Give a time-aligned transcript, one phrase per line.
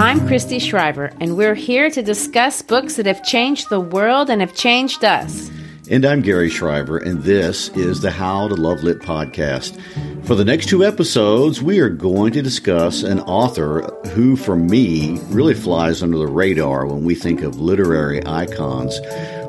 [0.00, 4.40] I'm Christy Schreiber, and we're here to discuss books that have changed the world and
[4.40, 5.50] have changed us.
[5.90, 9.76] And I'm Gary Schreiber, and this is the How to Love Lit podcast.
[10.24, 15.18] For the next two episodes, we are going to discuss an author who, for me,
[15.30, 19.00] really flies under the radar when we think of literary icons.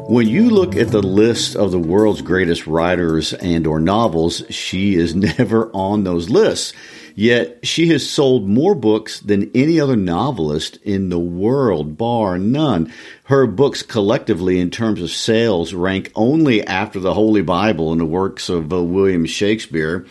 [0.10, 4.96] When you look at the list of the world's greatest writers and or novels, she
[4.96, 6.74] is never on those lists.
[7.20, 12.94] Yet she has sold more books than any other novelist in the world, bar none.
[13.24, 18.06] Her books collectively, in terms of sales, rank only after the Holy Bible and the
[18.06, 20.06] works of uh, William Shakespeare,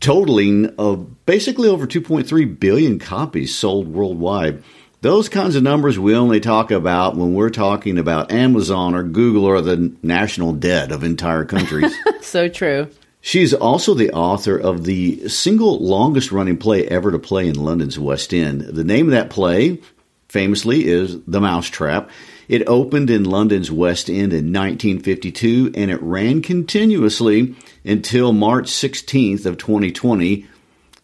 [0.00, 4.62] totaling of basically over 2.3 billion copies sold worldwide.
[5.02, 9.44] Those kinds of numbers we only talk about when we're talking about Amazon or Google
[9.44, 11.94] or the national debt of entire countries.
[12.22, 12.88] so true.
[13.26, 17.98] She's also the author of the single longest running play ever to play in London's
[17.98, 18.60] West End.
[18.60, 19.80] The name of that play,
[20.28, 22.08] famously, is The Mousetrap.
[22.46, 29.44] It opened in London's West End in 1952 and it ran continuously until March 16th
[29.44, 30.46] of 2020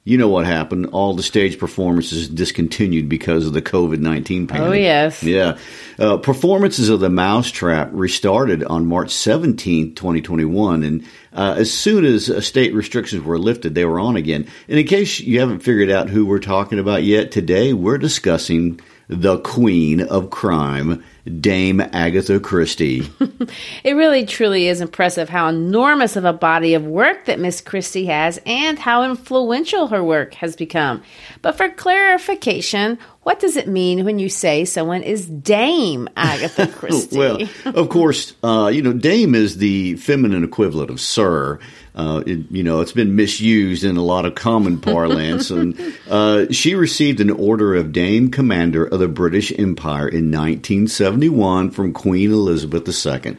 [0.05, 0.87] you know what happened.
[0.87, 4.71] All the stage performances discontinued because of the COVID 19 pandemic.
[4.71, 5.23] Oh, yes.
[5.23, 5.59] Yeah.
[5.97, 10.83] Uh, performances of The Mousetrap restarted on March 17, 2021.
[10.83, 14.49] And uh, as soon as uh, state restrictions were lifted, they were on again.
[14.67, 18.81] And in case you haven't figured out who we're talking about yet, today we're discussing
[19.07, 21.05] the queen of crime,
[21.41, 23.09] Dame Agatha Christie.
[23.84, 28.06] it really truly is impressive how enormous of a body of work that Miss Christie
[28.06, 31.03] has and how influential her work has become.
[31.41, 37.16] But for clarification, what does it mean when you say someone is Dame Agatha Christie?
[37.16, 41.59] well, of course, uh, you know, Dame is the feminine equivalent of Sir.
[41.94, 45.50] Uh, it, you know, it's been misused in a lot of common parlance.
[45.50, 45.78] and
[46.10, 51.93] uh, she received an Order of Dame Commander of the British Empire in 1971 from
[51.93, 53.37] Queen Elizabeth II.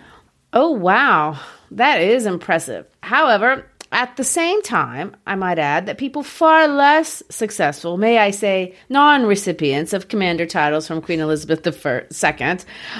[0.53, 1.39] Oh, wow.
[1.71, 2.85] That is impressive.
[3.01, 8.31] However, at the same time, I might add that people far less successful, may I
[8.31, 12.57] say, non recipients of commander titles from Queen Elizabeth II,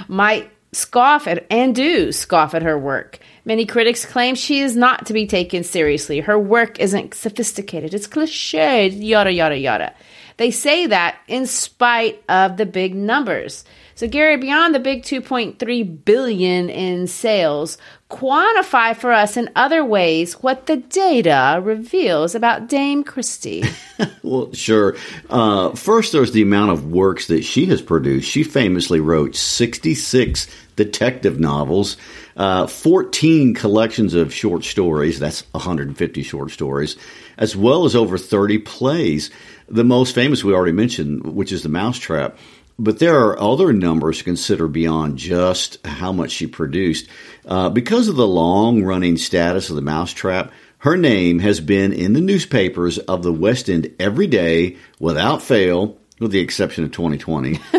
[0.08, 3.20] might scoff at and do scoff at her work.
[3.46, 6.20] Many critics claim she is not to be taken seriously.
[6.20, 9.94] Her work isn't sophisticated, it's cliched, yada, yada, yada.
[10.38, 13.66] They say that in spite of the big numbers.
[13.96, 17.78] So, Gary, beyond the big 2.3 billion in sales,
[18.10, 23.64] quantify for us in other ways what the data reveals about Dame Christie.
[24.24, 24.96] well, sure.
[25.30, 28.30] Uh, first, there's the amount of works that she has produced.
[28.30, 31.98] She famously wrote 66 detective novels,
[32.36, 35.20] uh, 14 collections of short stories.
[35.20, 36.98] That's 150 short stories,
[37.38, 39.30] as well as over 30 plays.
[39.68, 42.38] The most famous we already mentioned, which is The Mousetrap.
[42.80, 47.08] But there are other numbers to consider beyond just how much she produced.
[47.46, 52.14] Uh, because of the long running status of the mousetrap, her name has been in
[52.14, 57.60] the newspapers of the West End every day without fail, with the exception of 2020.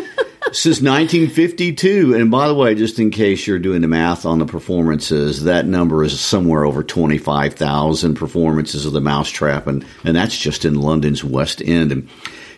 [0.52, 2.14] Since 1952.
[2.14, 5.66] And by the way, just in case you're doing the math on the performances, that
[5.66, 11.24] number is somewhere over 25,000 performances of the Mousetrap, and, and that's just in London's
[11.24, 11.90] West End.
[11.90, 12.08] And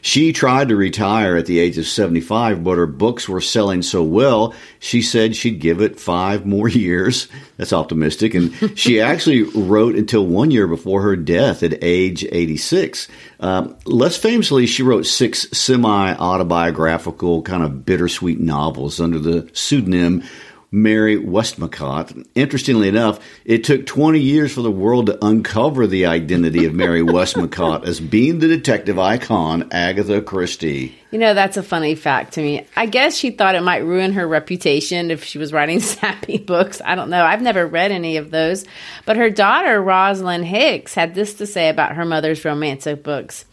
[0.06, 4.04] She tried to retire at the age of 75, but her books were selling so
[4.04, 7.26] well, she said she'd give it five more years.
[7.56, 8.32] That's optimistic.
[8.34, 13.08] And she actually wrote until one year before her death at age 86.
[13.40, 20.22] Um, less famously, she wrote six semi autobiographical, kind of bittersweet novels under the pseudonym
[20.70, 22.26] Mary Westmacott.
[22.34, 27.00] Interestingly enough, it took 20 years for the world to uncover the identity of Mary
[27.02, 30.98] Westmacott as being the detective icon Agatha Christie.
[31.10, 32.66] You know, that's a funny fact to me.
[32.76, 36.82] I guess she thought it might ruin her reputation if she was writing sappy books.
[36.84, 37.24] I don't know.
[37.24, 38.64] I've never read any of those.
[39.04, 43.44] But her daughter, Rosalind Hicks, had this to say about her mother's romantic books.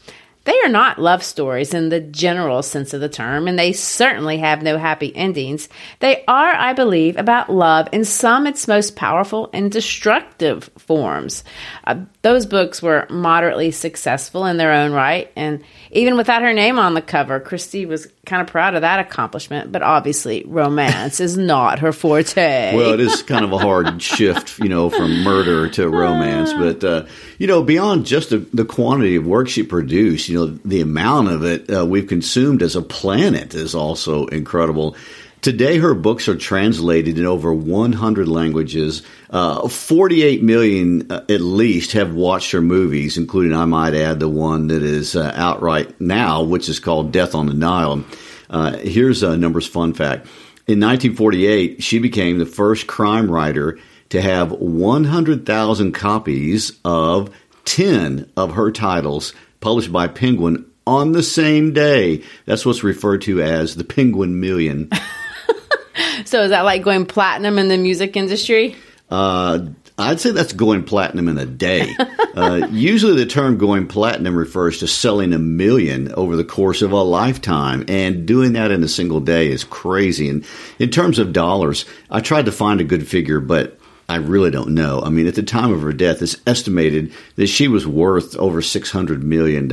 [0.46, 4.40] They are not love stories in the general sense of the term, and they certainly
[4.40, 5.70] have no happy endings.
[6.00, 11.46] They are, I believe, about love in some its most powerful and destructive forms.
[11.86, 15.64] Uh, those books were moderately successful in their own right, and
[15.94, 19.72] even without her name on the cover, Christie was kind of proud of that accomplishment.
[19.72, 22.76] But obviously, romance is not her forte.
[22.76, 26.52] Well, it is kind of a hard shift, you know, from murder to romance.
[26.54, 27.06] But uh,
[27.38, 31.30] you know, beyond just the, the, quantity of work she produced, you know, the amount
[31.30, 34.96] of it uh, we've consumed as a planet is also incredible.
[35.44, 39.04] Today, her books are translated in over 100 languages.
[39.30, 44.30] Uh, 48 million, uh, at least, have watched her movies, including, I might add, the
[44.30, 48.06] one that is uh, out right now, which is called Death on the Nile.
[48.50, 50.28] Uh, here's a numbers fun fact.
[50.66, 53.80] In 1948, she became the first crime writer
[54.12, 57.36] to have 100,000 copies of
[57.66, 62.24] 10 of her titles published by Penguin on the same day.
[62.46, 64.90] That's what's referred to as the Penguin Million.
[66.26, 68.76] So is that like going platinum in the music industry?
[69.10, 69.68] Uh,
[69.98, 71.94] I'd say that's going platinum in a day.
[72.36, 76.92] uh, usually, the term going platinum refers to selling a million over the course of
[76.92, 80.30] a lifetime, and doing that in a single day is crazy.
[80.30, 80.46] And
[80.80, 83.78] in terms of dollars, I tried to find a good figure, but
[84.14, 85.02] I really don't know.
[85.02, 88.62] I mean, at the time of her death, it's estimated that she was worth over
[88.62, 89.68] $600 million.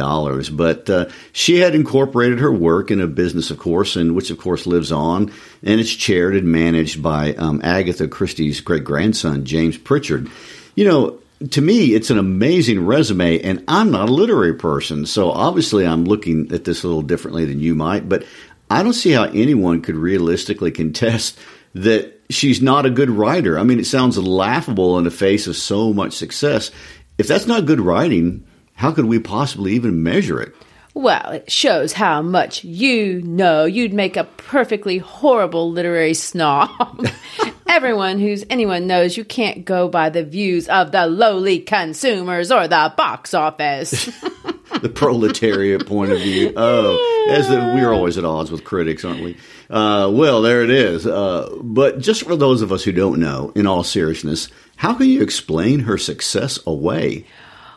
[0.56, 4.38] But uh, she had incorporated her work in a business, of course, and which, of
[4.38, 5.30] course, lives on.
[5.62, 10.30] And it's chaired and managed by um, Agatha Christie's great grandson, James Prichard.
[10.74, 11.18] You know,
[11.50, 15.04] to me, it's an amazing resume, and I'm not a literary person.
[15.04, 18.08] So obviously, I'm looking at this a little differently than you might.
[18.08, 18.24] But
[18.70, 21.38] I don't see how anyone could realistically contest
[21.74, 23.58] that she's not a good writer.
[23.58, 26.70] I mean, it sounds laughable in the face of so much success.
[27.18, 30.54] If that's not good writing, how could we possibly even measure it?
[30.94, 33.64] Well, it shows how much you know.
[33.64, 37.06] You'd make a perfectly horrible literary snob.
[37.68, 42.66] Everyone who's anyone knows you can't go by the views of the lowly consumers or
[42.66, 44.06] the box office.
[44.82, 46.52] the proletariat point of view.
[46.56, 49.36] Oh, as the, we're always at odds with critics, aren't we?
[49.70, 51.06] Uh, well, there it is.
[51.06, 55.06] Uh, but just for those of us who don't know, in all seriousness, how can
[55.06, 57.24] you explain her success away?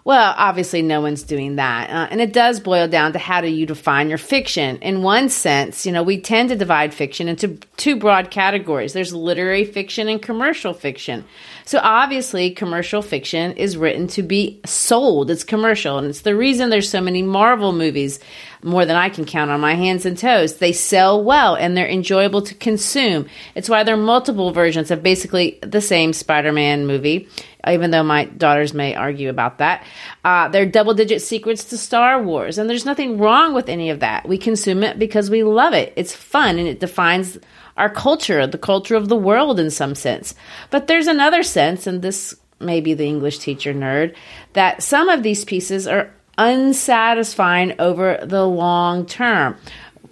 [0.05, 1.89] Well, obviously, no one's doing that.
[1.89, 4.77] Uh, and it does boil down to how do you define your fiction.
[4.77, 9.13] In one sense, you know, we tend to divide fiction into two broad categories there's
[9.13, 11.23] literary fiction and commercial fiction.
[11.63, 15.97] So, obviously, commercial fiction is written to be sold, it's commercial.
[15.97, 18.19] And it's the reason there's so many Marvel movies,
[18.63, 20.57] more than I can count on my hands and toes.
[20.57, 23.27] They sell well and they're enjoyable to consume.
[23.55, 27.27] It's why there are multiple versions of basically the same Spider Man movie
[27.67, 29.85] even though my daughters may argue about that.
[30.23, 34.01] Uh, they're double digit secrets to Star Wars, and there's nothing wrong with any of
[34.01, 34.27] that.
[34.27, 35.93] We consume it because we love it.
[35.95, 37.37] It's fun and it defines
[37.77, 40.35] our culture, the culture of the world in some sense.
[40.69, 44.15] But there's another sense, and this may be the English teacher nerd,
[44.53, 49.57] that some of these pieces are unsatisfying over the long term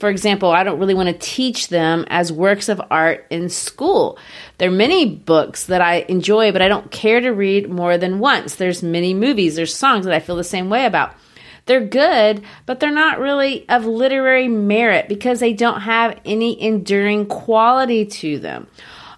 [0.02, 4.18] for example, I don't really want to teach them as works of art in school.
[4.58, 8.18] There are many books that I enjoy, but I don't care to read more than
[8.18, 8.56] once.
[8.56, 11.14] There's many movies, there's songs that I feel the same way about.
[11.68, 17.28] They're good, but they're not really of literary merit because they don't have any enduring
[17.28, 18.66] quality to them.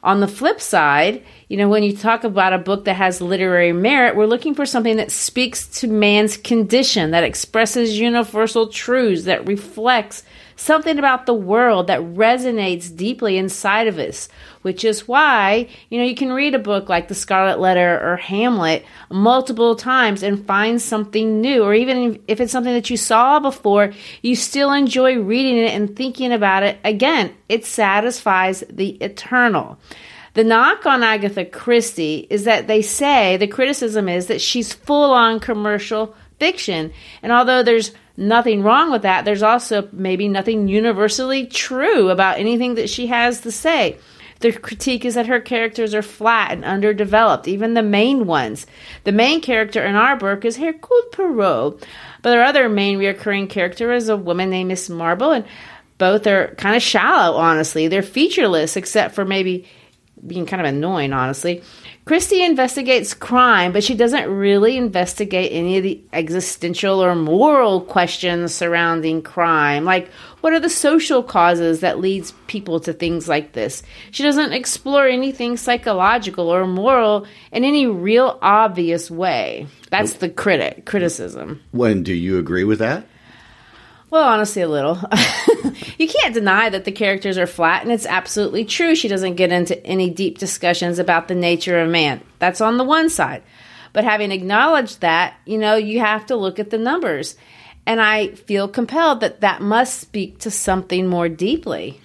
[0.03, 3.73] On the flip side, you know, when you talk about a book that has literary
[3.73, 9.45] merit, we're looking for something that speaks to man's condition, that expresses universal truths, that
[9.45, 10.23] reflects
[10.55, 14.29] something about the world that resonates deeply inside of us,
[14.63, 18.17] which is why, you know, you can read a book like The Scarlet Letter or
[18.17, 23.39] Hamlet multiple times and find something new, or even if it's something that you saw
[23.39, 23.93] before,
[24.23, 27.31] you still enjoy reading it and thinking about it again.
[27.47, 29.77] It satisfies the eternal.
[30.33, 35.11] The knock on Agatha Christie is that they say the criticism is that she's full
[35.11, 36.91] on commercial fiction.
[37.21, 39.25] And although there's nothing wrong with that.
[39.25, 43.97] There's also maybe nothing universally true about anything that she has to say.
[44.39, 48.67] The critique is that her characters are flat and underdeveloped, even the main ones.
[49.05, 51.87] The main character in our book is Hercule Poirot,
[52.21, 55.45] but our other main recurring character is a woman named Miss Marple, and
[55.97, 57.87] both are kind of shallow, honestly.
[57.87, 59.65] They're featureless, except for maybe
[60.25, 61.61] being kind of annoying, honestly.
[62.05, 68.53] Christie investigates crime, but she doesn't really investigate any of the existential or moral questions
[68.53, 69.85] surrounding crime.
[69.85, 70.09] Like,
[70.41, 73.83] what are the social causes that leads people to things like this?
[74.11, 79.67] She doesn't explore anything psychological or moral in any real obvious way.
[79.89, 81.61] That's the critic criticism.
[81.71, 83.07] When do you agree with that?
[84.13, 84.95] Well, honestly, a little.
[85.97, 88.93] you can't deny that the characters are flat, and it's absolutely true.
[88.93, 92.21] She doesn't get into any deep discussions about the nature of man.
[92.37, 93.41] That's on the one side.
[93.91, 97.35] But having acknowledged that, you know, you have to look at the numbers.
[97.87, 101.99] And I feel compelled that that must speak to something more deeply.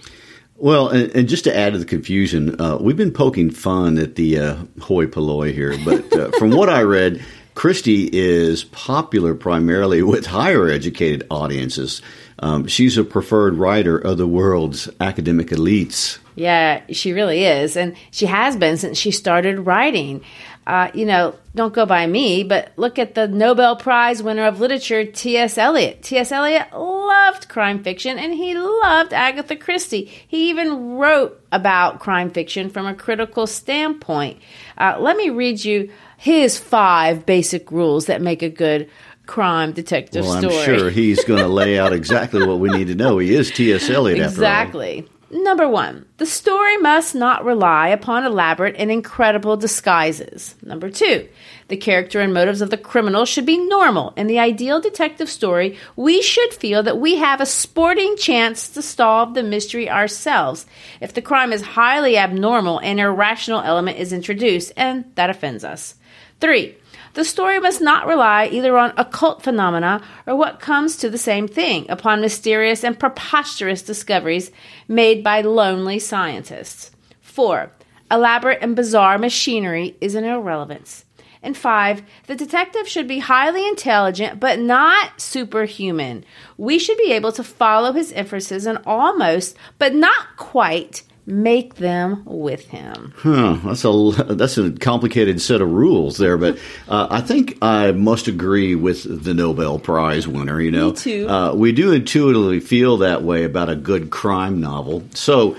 [0.56, 4.14] Well, and, and just to add to the confusion, uh, we've been poking fun at
[4.14, 7.22] the uh, hoi polloi here, but uh, from what I read,
[7.58, 12.00] Christie is popular primarily with higher educated audiences.
[12.38, 16.18] Um, she's a preferred writer of the world's academic elites.
[16.36, 17.76] Yeah, she really is.
[17.76, 20.22] And she has been since she started writing.
[20.68, 24.60] Uh, you know, don't go by me, but look at the Nobel Prize winner of
[24.60, 25.58] literature, T.S.
[25.58, 26.04] Eliot.
[26.04, 26.30] T.S.
[26.30, 30.04] Eliot loved crime fiction and he loved Agatha Christie.
[30.28, 34.38] He even wrote about crime fiction from a critical standpoint.
[34.76, 38.90] Uh, let me read you his five basic rules that make a good
[39.26, 40.56] crime detective well, story.
[40.56, 43.18] I'm sure he's going to lay out exactly what we need to know.
[43.18, 43.88] He is T.S.
[43.88, 45.08] Eliot, exactly.
[45.30, 50.56] Number one, the story must not rely upon elaborate and incredible disguises.
[50.62, 51.28] Number two,
[51.68, 54.14] the character and motives of the criminal should be normal.
[54.16, 58.82] In the ideal detective story, we should feel that we have a sporting chance to
[58.82, 60.66] solve the mystery ourselves.
[61.00, 65.94] If the crime is highly abnormal, an irrational element is introduced, and that offends us.
[66.40, 66.76] Three,
[67.14, 71.48] the story must not rely either on occult phenomena or what comes to the same
[71.48, 74.52] thing, upon mysterious and preposterous discoveries
[74.86, 76.92] made by lonely scientists.
[77.20, 77.72] Four,
[78.10, 81.04] elaborate and bizarre machinery is an irrelevance.
[81.42, 86.24] And five, the detective should be highly intelligent but not superhuman.
[86.56, 92.22] We should be able to follow his inferences and almost, but not quite, make them
[92.24, 93.12] with him.
[93.18, 96.58] Huh, that's a that's a complicated set of rules there, but
[96.88, 100.60] uh, I think I must agree with the Nobel Prize winner.
[100.60, 101.28] You know, Me too.
[101.28, 105.04] Uh, we do intuitively feel that way about a good crime novel.
[105.12, 105.56] So,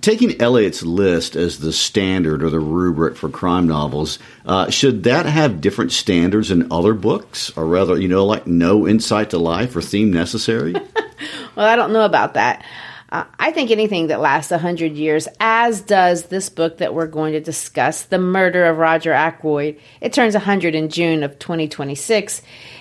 [0.00, 5.26] taking Eliot's list as the standard or the rubric for crime novels, uh, should that
[5.26, 9.76] have different standards in other books, or rather, you know, like no insight to life
[9.76, 10.72] or theme necessary?
[11.54, 12.64] well, I don't know about that.
[13.12, 17.34] Uh, I think anything that lasts 100 years, as does this book that we're going
[17.34, 22.40] to discuss, The Murder of Roger Ackroyd, it turns 100 in June of 2026.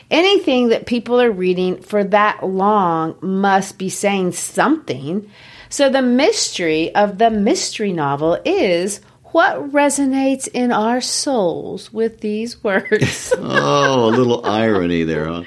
[0.10, 5.30] Anything that people are reading for that long must be saying something.
[5.68, 9.02] So the mystery of the mystery novel is
[9.34, 13.34] what resonates in our souls with these words.
[13.38, 15.44] oh, a little irony there, huh?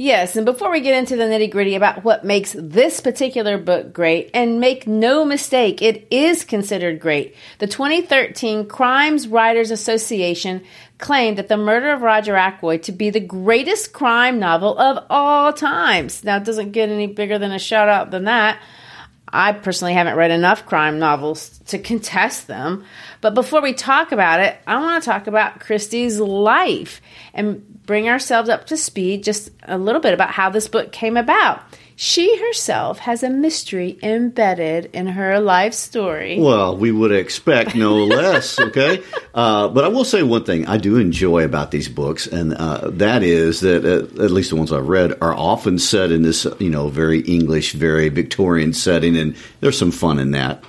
[0.00, 3.92] Yes, and before we get into the nitty gritty about what makes this particular book
[3.92, 7.34] great, and make no mistake, it is considered great.
[7.58, 10.62] The 2013 Crimes Writers Association
[10.98, 15.52] claimed that The Murder of Roger Ackroyd to be the greatest crime novel of all
[15.52, 16.22] times.
[16.22, 18.60] Now, it doesn't get any bigger than a shout out than that.
[19.32, 22.84] I personally haven't read enough crime novels to contest them.
[23.20, 27.00] But before we talk about it, I want to talk about Christie's life
[27.34, 31.16] and bring ourselves up to speed just a little bit about how this book came
[31.16, 31.62] about.
[31.96, 36.38] She herself has a mystery embedded in her life story.
[36.38, 39.02] Well, we would expect no less, okay?
[39.34, 42.90] Uh, but I will say one thing I do enjoy about these books, and uh,
[42.90, 46.46] that is that uh, at least the ones I've read are often set in this,
[46.60, 50.62] you know, very English, very Victorian setting, and there's some fun in that.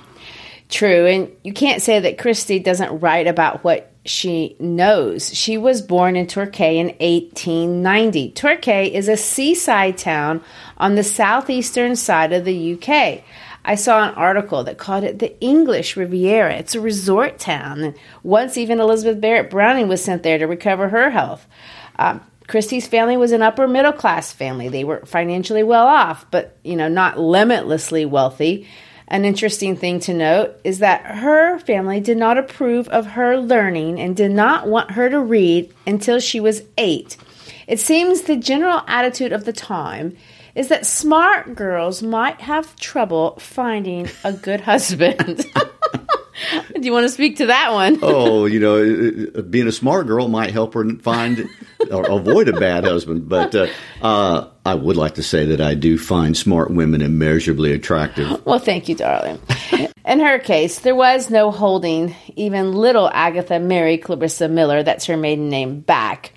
[0.70, 5.34] True, and you can't say that Christie doesn't write about what she knows.
[5.34, 8.30] She was born in Torquay in 1890.
[8.32, 10.42] Torquay is a seaside town
[10.78, 13.22] on the southeastern side of the UK.
[13.62, 16.54] I saw an article that called it the English Riviera.
[16.54, 17.82] It's a resort town.
[17.82, 21.46] And once even Elizabeth Barrett Browning was sent there to recover her health.
[21.98, 24.68] Um, Christie's family was an upper middle class family.
[24.68, 28.66] They were financially well off, but you know, not limitlessly wealthy.
[29.10, 33.98] An interesting thing to note is that her family did not approve of her learning
[33.98, 37.16] and did not want her to read until she was eight.
[37.66, 40.16] It seems the general attitude of the time
[40.54, 45.44] is that smart girls might have trouble finding a good husband.
[46.74, 47.98] Do you want to speak to that one?
[48.02, 51.48] oh, you know, being a smart girl might help her find
[51.90, 53.28] or avoid a bad husband.
[53.28, 53.66] But uh,
[54.02, 58.44] uh, I would like to say that I do find smart women immeasurably attractive.
[58.44, 59.40] Well, thank you, darling.
[60.04, 65.16] In her case, there was no holding even little Agatha Mary Clarissa Miller, that's her
[65.16, 66.32] maiden name, back.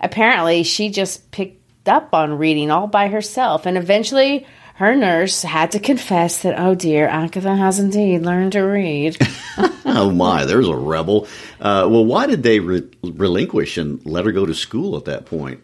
[0.00, 5.70] Apparently, she just picked up on reading all by herself, and eventually her nurse had
[5.72, 9.16] to confess that, oh dear, Agatha has indeed learned to read.
[9.86, 11.26] oh my, there's a rebel.
[11.58, 15.24] Uh, well, why did they re- relinquish and let her go to school at that
[15.24, 15.60] point?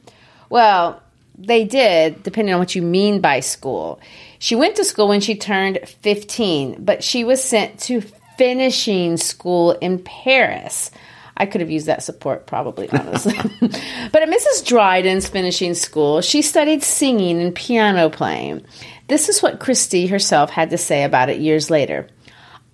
[0.48, 1.02] Well,
[1.36, 4.00] they did, depending on what you mean by school.
[4.38, 8.02] She went to school when she turned 15, but she was sent to
[8.38, 10.90] finishing school in Paris.
[11.36, 13.34] I could have used that support probably, honestly.
[13.60, 14.64] but at Mrs.
[14.64, 18.64] Dryden's finishing school, she studied singing and piano playing.
[19.12, 22.06] This is what Christie herself had to say about it years later.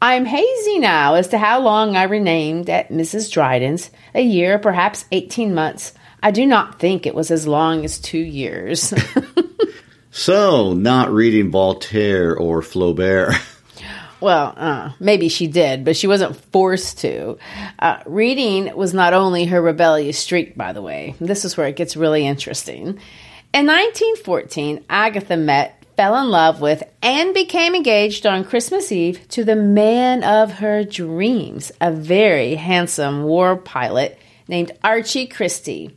[0.01, 3.29] I'm hazy now as to how long I remained at Mrs.
[3.33, 5.95] Dryden's a year, perhaps 18 months.
[6.23, 8.95] I do not think it was as long as two years.
[10.13, 13.35] so, not reading Voltaire or Flaubert.
[14.21, 17.39] Well, uh, maybe she did, but she wasn't forced to.
[17.79, 21.15] Uh, reading was not only her rebellious streak, by the way.
[21.21, 22.99] This is where it gets really interesting.
[23.55, 29.43] In 1914, Agatha met, fell in love with, and became engaged on Christmas Eve to
[29.43, 35.91] the man of her dreams, a very handsome war pilot named Archie Christie.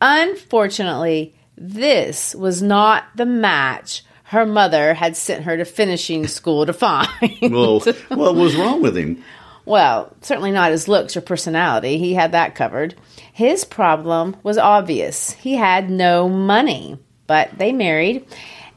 [0.00, 6.72] Unfortunately, this was not the match her mother had sent her to finishing school to
[6.72, 7.10] find.
[7.42, 9.22] well, what was wrong with him?
[9.66, 11.98] Well, certainly not his looks or personality.
[11.98, 12.94] He had that covered.
[13.34, 15.32] His problem was obvious.
[15.32, 16.98] He had no money.
[17.26, 18.26] But they married,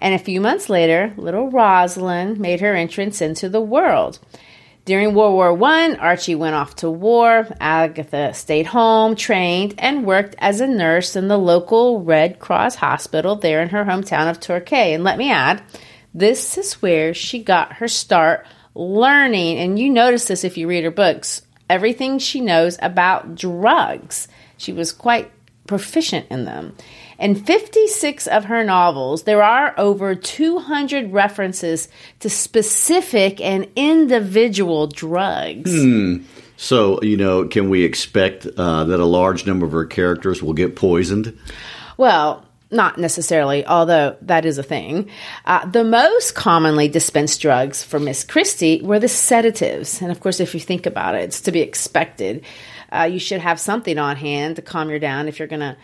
[0.02, 4.20] and a few months later, little Rosalind made her entrance into the world.
[4.84, 7.48] During World War I, Archie went off to war.
[7.60, 13.36] Agatha stayed home, trained, and worked as a nurse in the local Red Cross hospital
[13.36, 14.94] there in her hometown of Torquay.
[14.94, 15.62] And let me add,
[16.14, 19.60] this is where she got her start learning.
[19.60, 24.28] And you notice this if you read her books everything she knows about drugs.
[24.58, 25.32] She was quite
[25.68, 26.76] proficient in them.
[27.22, 31.88] In 56 of her novels, there are over 200 references
[32.20, 35.72] to specific and individual drugs.
[35.72, 36.24] Hmm.
[36.58, 40.54] So, you know, can we expect uh, that a large number of her characters will
[40.54, 41.38] get poisoned?
[41.96, 45.08] Well, not necessarily, although that is a thing.
[45.46, 50.02] Uh, the most commonly dispensed drugs for Miss Christie were the sedatives.
[50.02, 52.44] And of course, if you think about it, it's to be expected.
[52.92, 55.78] Uh, you should have something on hand to calm you down if you're going to,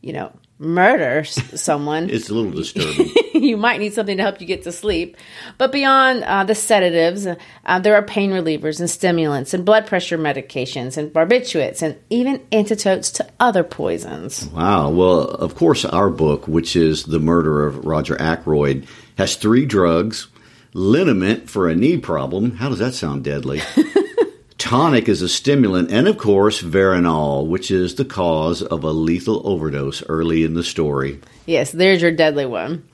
[0.00, 2.10] you know, murder someone.
[2.10, 3.10] it's a little disturbing.
[3.34, 5.16] you might need something to help you get to sleep.
[5.56, 10.18] But beyond uh, the sedatives, uh, there are pain relievers and stimulants and blood pressure
[10.18, 14.46] medications and barbiturates and even antidotes to other poisons.
[14.48, 14.90] Wow.
[14.90, 20.28] Well, of course, our book, which is The Murder of Roger Ackroyd, has three drugs
[20.74, 22.52] liniment for a knee problem.
[22.56, 23.62] How does that sound deadly?
[24.60, 29.40] Tonic is a stimulant, and of course, Veronal, which is the cause of a lethal
[29.48, 31.18] overdose early in the story.
[31.46, 32.86] Yes, there's your deadly one.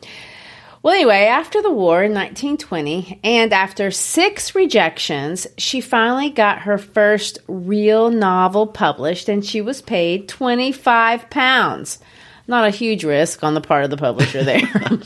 [0.85, 6.79] Well, anyway, after the war in 1920, and after six rejections, she finally got her
[6.79, 11.98] first real novel published, and she was paid 25 pounds.
[12.46, 14.62] Not a huge risk on the part of the publisher there.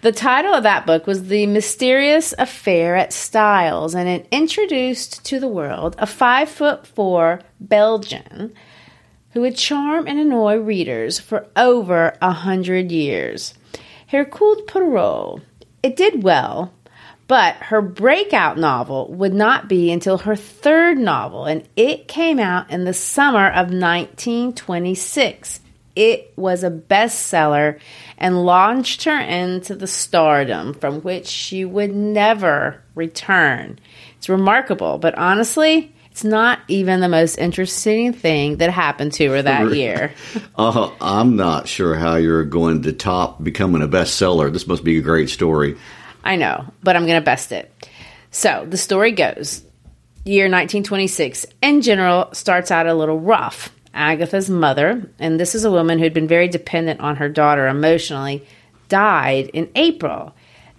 [0.00, 5.40] The title of that book was The Mysterious Affair at Styles, and it introduced to
[5.40, 8.54] the world a five foot four Belgian
[9.32, 13.54] who would charm and annoy readers for over a hundred years.
[14.06, 15.42] Hercule Poirot.
[15.82, 16.72] It did well,
[17.26, 22.70] but her breakout novel would not be until her third novel, and it came out
[22.70, 25.58] in the summer of 1926
[25.98, 27.80] it was a bestseller
[28.18, 33.80] and launched her into the stardom from which she would never return.
[34.16, 39.42] It's remarkable, but honestly, it's not even the most interesting thing that happened to her
[39.42, 40.14] that year.
[40.54, 44.52] uh, I'm not sure how you're going to top becoming a bestseller.
[44.52, 45.76] This must be a great story.
[46.22, 47.74] I know, but I'm going to best it.
[48.30, 49.64] So the story goes
[50.24, 53.74] year 1926 in general starts out a little rough.
[53.94, 58.46] Agatha's mother, and this is a woman who'd been very dependent on her daughter emotionally,
[58.88, 60.34] died in April.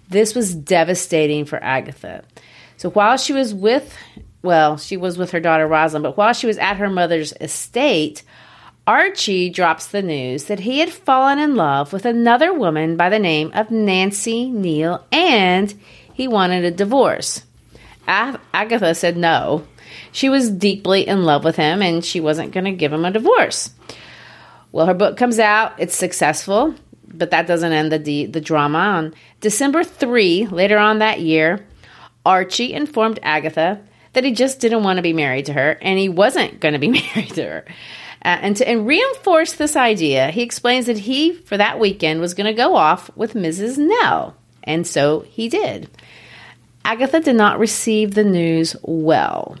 [0.08, 2.24] This was devastating for Agatha.
[2.76, 3.96] So while she was with,
[4.42, 8.22] well, she was with her daughter Rosalind, but while she was at her mother's estate,
[8.86, 13.18] Archie drops the news that he had fallen in love with another woman by the
[13.18, 15.72] name of Nancy Neele and
[16.12, 17.44] he wanted a divorce.
[18.08, 19.66] Agatha said no.
[20.12, 23.10] She was deeply in love with him and she wasn't going to give him a
[23.10, 23.70] divorce.
[24.72, 26.74] Well, her book comes out, it's successful,
[27.06, 28.78] but that doesn't end the, the drama.
[28.78, 31.66] On December 3, later on that year,
[32.24, 33.80] Archie informed Agatha
[34.12, 36.78] that he just didn't want to be married to her and he wasn't going to
[36.78, 37.64] be married to her.
[38.22, 42.34] Uh, and to and reinforce this idea, he explains that he, for that weekend, was
[42.34, 43.78] going to go off with Mrs.
[43.78, 44.34] Neele.
[44.62, 45.88] And so he did.
[46.84, 49.56] Agatha did not receive the news well.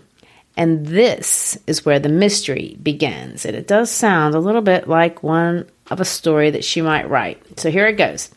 [0.60, 3.46] And this is where the mystery begins.
[3.46, 7.08] And it does sound a little bit like one of a story that she might
[7.08, 7.58] write.
[7.58, 8.28] So here it goes.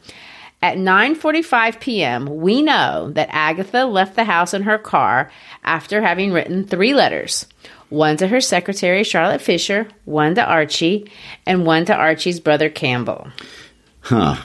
[0.62, 5.29] At 9:45 p.m., we know that Agatha left the house in her car
[5.65, 7.45] after having written 3 letters.
[7.89, 11.12] One to her secretary Charlotte Fisher, one to Archie,
[11.45, 13.27] and one to Archie's brother Campbell.
[13.99, 14.38] Huh.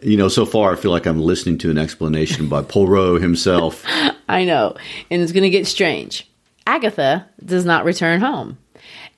[0.00, 3.84] You know, so far I feel like I'm listening to an explanation by Poirot himself.
[4.26, 4.74] I know,
[5.10, 6.26] and it's going to get strange.
[6.66, 8.58] Agatha does not return home.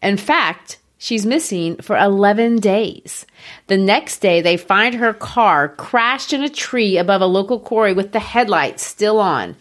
[0.02, 3.26] In fact, she's missing for 11 days.
[3.66, 7.92] The next day, they find her car crashed in a tree above a local quarry
[7.92, 9.56] with the headlights still on.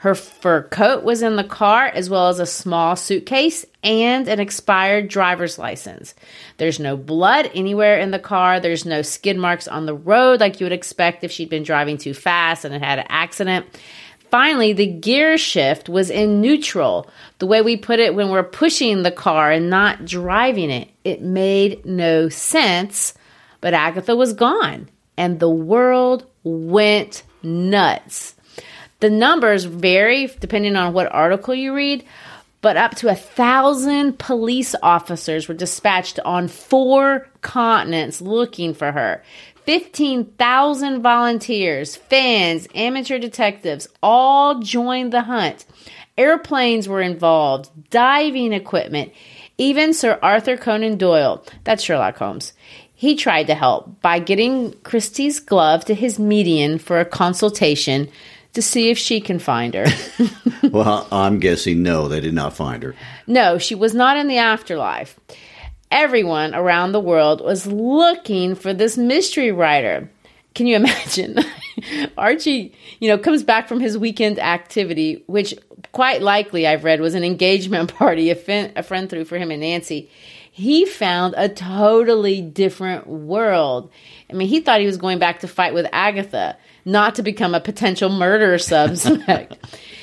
[0.00, 4.40] Her fur coat was in the car, as well as a small suitcase and an
[4.40, 6.14] expired driver's license.
[6.56, 8.60] There's no blood anywhere in the car.
[8.60, 11.98] There's no skid marks on the road like you would expect if she'd been driving
[11.98, 13.66] too fast and had an accident.
[14.30, 19.02] Finally, the gear shift was in neutral, the way we put it when we're pushing
[19.02, 20.88] the car and not driving it.
[21.04, 23.14] It made no sense,
[23.60, 28.34] but Agatha was gone and the world went nuts.
[29.00, 32.04] The numbers vary depending on what article you read,
[32.62, 39.22] but up to a thousand police officers were dispatched on four continents looking for her.
[39.70, 45.64] 15,000 volunteers, fans, amateur detectives all joined the hunt.
[46.18, 49.12] Airplanes were involved, diving equipment,
[49.58, 52.52] even Sir Arthur Conan Doyle, that's Sherlock Holmes.
[52.92, 58.08] He tried to help by getting Christie's glove to his medium for a consultation
[58.54, 59.86] to see if she can find her.
[60.68, 62.96] well, I'm guessing no, they did not find her.
[63.28, 65.16] No, she was not in the afterlife.
[65.90, 70.10] Everyone around the world was looking for this mystery writer.
[70.54, 71.38] Can you imagine?
[72.16, 75.54] Archie, you know, comes back from his weekend activity, which
[75.92, 79.50] quite likely I've read was an engagement party a, fin- a friend threw for him
[79.50, 80.10] and Nancy.
[80.52, 83.90] He found a totally different world.
[84.28, 87.54] I mean, he thought he was going back to fight with Agatha not to become
[87.54, 89.56] a potential murder suspect.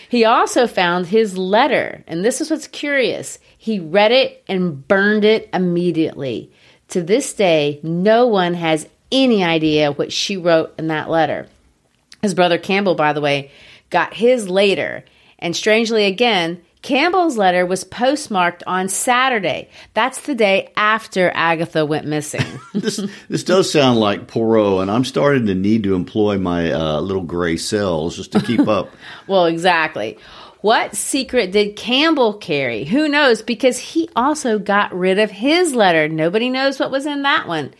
[0.09, 3.39] he also found his letter, and this is what's curious.
[3.57, 6.51] He read it and burned it immediately.
[6.89, 11.47] To this day, no one has any idea what she wrote in that letter.
[12.21, 13.51] His brother Campbell, by the way,
[13.89, 15.03] got his later.
[15.39, 19.69] And strangely, again, Campbell's letter was postmarked on Saturday.
[19.93, 22.45] That's the day after Agatha went missing.
[22.73, 27.01] this, this does sound like Poirot, and I'm starting to need to employ my uh,
[27.01, 28.89] little gray cells just to keep up.
[29.27, 30.17] well, exactly.
[30.67, 32.83] What secret did Campbell carry?
[32.83, 33.41] Who knows?
[33.41, 36.09] Because he also got rid of his letter.
[36.09, 37.73] Nobody knows what was in that one.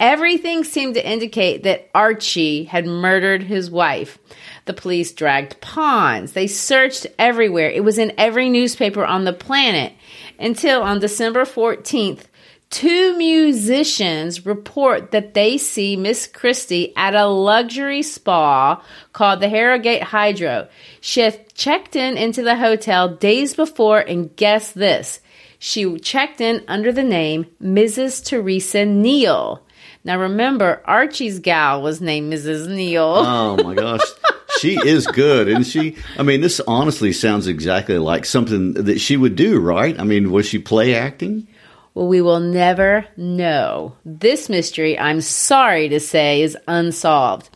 [0.00, 4.18] Everything seemed to indicate that Archie had murdered his wife.
[4.64, 6.32] The police dragged pawns.
[6.32, 7.70] They searched everywhere.
[7.70, 9.92] It was in every newspaper on the planet
[10.36, 12.24] until on December 14th,
[12.72, 18.82] two musicians report that they see Miss Christie at a luxury spa
[19.12, 20.68] called the Harrogate Hydro.
[21.00, 25.20] She had checked in into the hotel days before, and guess this.
[25.58, 28.24] She checked in under the name Mrs.
[28.24, 29.60] Teresa Neele.
[30.02, 32.66] Now remember, Archie's gal was named Mrs.
[32.68, 33.22] Neele.
[33.24, 34.00] Oh my gosh.
[34.60, 35.96] she is good, and she.
[36.18, 39.98] I mean, this honestly sounds exactly like something that she would do, right?
[40.00, 41.46] I mean, was she play acting?
[41.94, 43.96] Well, we will never know.
[44.04, 47.50] This mystery, I'm sorry to say, is unsolved.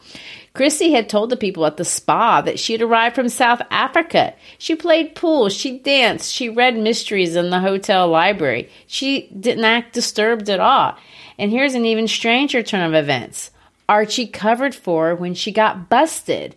[0.52, 4.34] Christie had told the people at the spa that she had arrived from South Africa.
[4.56, 8.70] She played pool, she danced, she read mysteries in the hotel library.
[8.86, 10.96] She didn't act disturbed at all.
[11.38, 13.50] And here's an even stranger turn of events.
[13.88, 16.56] Archie covered for her when she got busted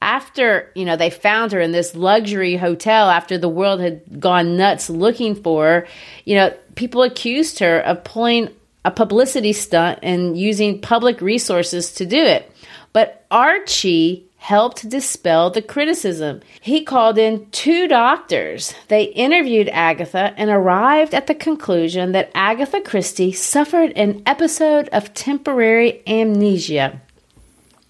[0.00, 4.56] after you know they found her in this luxury hotel after the world had gone
[4.56, 5.86] nuts looking for her
[6.24, 8.48] you know people accused her of pulling
[8.84, 12.50] a publicity stunt and using public resources to do it
[12.92, 16.40] but archie helped dispel the criticism.
[16.60, 18.72] He called in two doctors.
[18.86, 25.12] They interviewed Agatha and arrived at the conclusion that Agatha Christie suffered an episode of
[25.12, 27.00] temporary amnesia.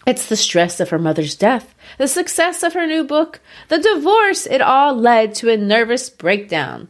[0.08, 4.46] It's the stress of her mother's death, the success of her new book, the divorce,
[4.46, 6.88] it all led to a nervous breakdown.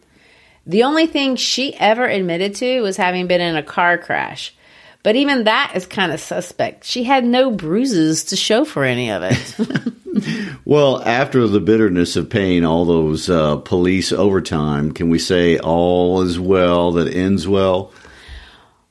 [0.64, 4.54] The only thing she ever admitted to was having been in a car crash.
[5.02, 6.84] But even that is kind of suspect.
[6.84, 10.54] She had no bruises to show for any of it.
[10.64, 16.22] well, after the bitterness of paying all those uh, police overtime, can we say all
[16.22, 17.92] is well that ends well?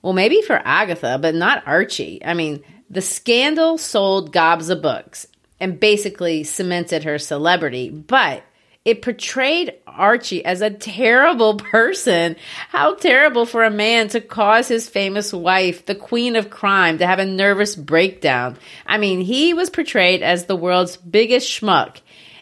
[0.01, 2.21] Well, maybe for Agatha, but not Archie.
[2.25, 5.27] I mean, the scandal sold gobs of books
[5.59, 8.43] and basically cemented her celebrity, but
[8.85, 12.37] it portrayed Archie as a terrible person.
[12.69, 17.07] How terrible for a man to cause his famous wife, the queen of crime, to
[17.07, 18.57] have a nervous breakdown.
[18.85, 21.97] I mean, he was portrayed as the world's biggest schmuck.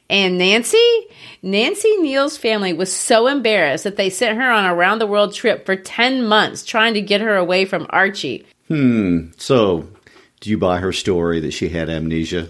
[0.08, 1.08] And Nancy,
[1.42, 5.34] Nancy Neele's family was so embarrassed that they sent her on a round the world
[5.34, 8.46] trip for 10 months trying to get her away from Archie.
[8.68, 9.30] Hmm.
[9.38, 9.88] So,
[10.46, 12.48] do you buy her story that she had amnesia?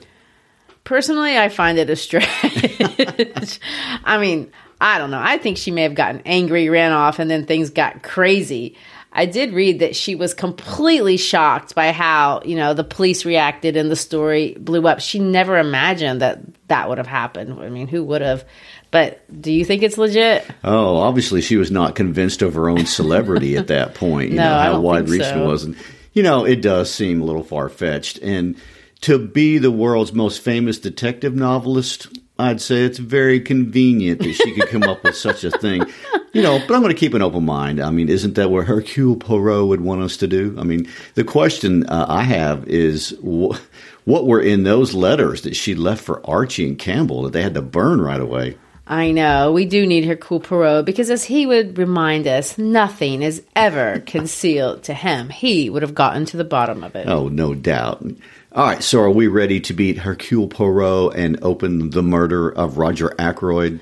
[0.84, 2.28] Personally, I find it a stretch.
[4.04, 5.22] I mean, I don't know.
[5.22, 8.76] I think she may have gotten angry, ran off, and then things got crazy.
[9.14, 13.78] I did read that she was completely shocked by how, you know, the police reacted
[13.78, 15.00] and the story blew up.
[15.00, 17.62] She never imagined that that would have happened.
[17.62, 18.44] I mean, who would have?
[18.92, 20.46] But do you think it's legit?
[20.66, 24.32] Oh, obviously she was not convinced of her own celebrity at that point.
[24.32, 25.44] You no, know how wide reaching so.
[25.44, 25.64] it was.
[25.64, 25.78] And,
[26.16, 28.18] you know, it does seem a little far fetched.
[28.20, 28.56] And
[29.02, 32.08] to be the world's most famous detective novelist,
[32.40, 35.86] I'd say it's very convenient that she could come up with such a thing.
[36.34, 37.80] You know, but I'm going to keep an open mind.
[37.82, 40.56] I mean, isn't that what Hercule Poirot would want us to do?
[40.58, 43.58] I mean, the question uh, I have is wh-
[44.06, 47.54] what were in those letters that she left for Archie and Campbell that they had
[47.54, 48.58] to burn right away?
[48.88, 49.52] I know.
[49.52, 54.84] We do need Hercule Poirot because, as he would remind us, nothing is ever concealed
[54.84, 55.30] to him.
[55.30, 57.08] He would have gotten to the bottom of it.
[57.08, 58.06] Oh, no doubt.
[58.52, 62.78] All right, so are we ready to beat Hercule Poirot and open the murder of
[62.78, 63.80] Roger Ackroyd?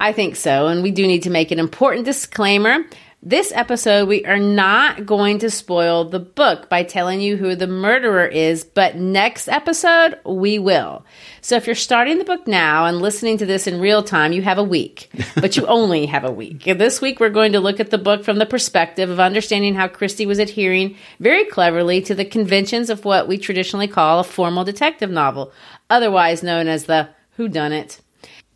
[0.00, 2.78] I think so, and we do need to make an important disclaimer.
[3.22, 7.66] This episode, we are not going to spoil the book by telling you who the
[7.66, 11.04] murderer is, but next episode, we will.
[11.42, 14.40] So if you're starting the book now and listening to this in real time, you
[14.40, 16.66] have a week, but you only have a week.
[16.66, 19.74] And this week, we're going to look at the book from the perspective of understanding
[19.74, 24.24] how Christie was adhering very cleverly to the conventions of what we traditionally call a
[24.24, 25.52] formal detective novel,
[25.90, 28.00] otherwise known as the whodunit.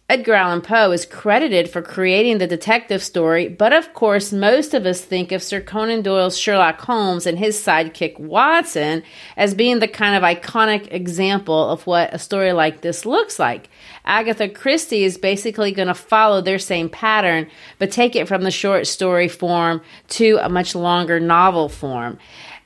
[0.07, 4.85] Edgar Allan Poe is credited for creating the detective story, but of course, most of
[4.85, 9.03] us think of Sir Conan Doyle's Sherlock Holmes and his sidekick Watson
[9.39, 13.71] as being the kind of iconic example of what a story like this looks like.
[14.05, 18.51] Agatha Christie is basically going to follow their same pattern, but take it from the
[18.51, 22.19] short story form to a much longer novel form.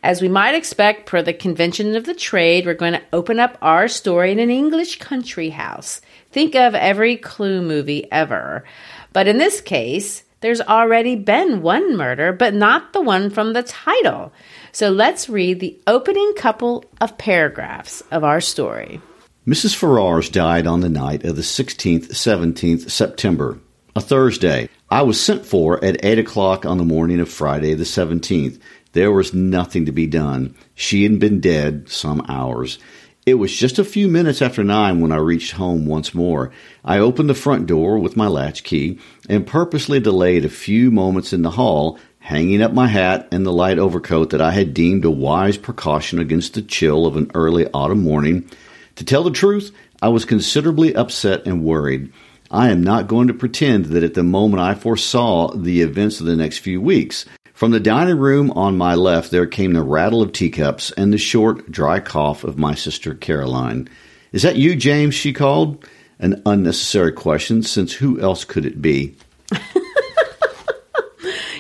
[0.03, 3.59] As we might expect, per the convention of the trade, we're going to open up
[3.63, 6.01] our story in an English country house.
[6.31, 8.65] Think of every clue movie ever.
[9.13, 13.63] But in this case, there's already been one murder, but not the one from the
[13.63, 14.33] title.
[14.73, 19.01] So let's read the opening couple of paragraphs of our story.
[19.47, 19.75] Mrs.
[19.75, 23.59] Ferrars died on the night of the 16th, 17th September,
[23.97, 24.69] a Thursday.
[24.91, 28.61] I was sent for at 8 o'clock on the morning of Friday the 17th.
[28.93, 30.55] There was nothing to be done.
[30.75, 32.79] She had been dead some hours.
[33.27, 36.51] It was just a few minutes after nine when I reached home once more.
[36.85, 41.33] I opened the front door with my latch key and purposely delayed a few moments
[41.35, 45.05] in the hall, hanging up my hat and the light overcoat that I had deemed
[45.05, 48.49] a wise precaution against the chill of an early autumn morning.
[48.97, 52.13] To tell the truth, I was considerably upset and worried.
[52.51, 56.27] I am not going to pretend that at the moment I foresaw the events of
[56.27, 57.27] the next few weeks.
[57.59, 61.19] From the dining room on my left, there came the rattle of teacups and the
[61.19, 63.89] short, dry cough of my sister Caroline.
[64.31, 65.17] Is that you, James?
[65.17, 65.85] she called.
[66.21, 69.17] An unnecessary question, since who else could it be?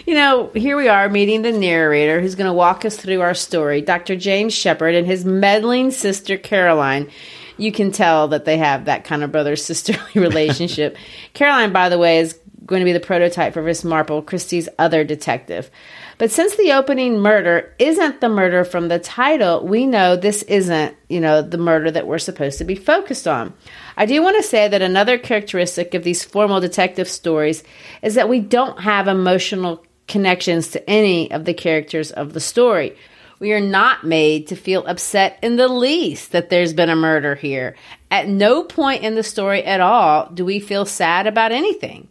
[0.06, 3.34] you know, here we are meeting the narrator who's going to walk us through our
[3.34, 4.14] story, Dr.
[4.14, 7.10] James Sheppard and his meddling sister Caroline.
[7.58, 10.96] You can tell that they have that kind of brother sisterly relationship.
[11.34, 15.02] Caroline, by the way, is going to be the prototype for Miss Marple, Christie's other
[15.02, 15.70] detective.
[16.18, 20.94] But since the opening murder isn't the murder from the title, we know this isn't,
[21.08, 23.54] you know, the murder that we're supposed to be focused on.
[23.96, 27.64] I do want to say that another characteristic of these formal detective stories
[28.02, 32.96] is that we don't have emotional connections to any of the characters of the story.
[33.38, 37.34] We are not made to feel upset in the least that there's been a murder
[37.34, 37.76] here.
[38.10, 42.08] At no point in the story at all do we feel sad about anything.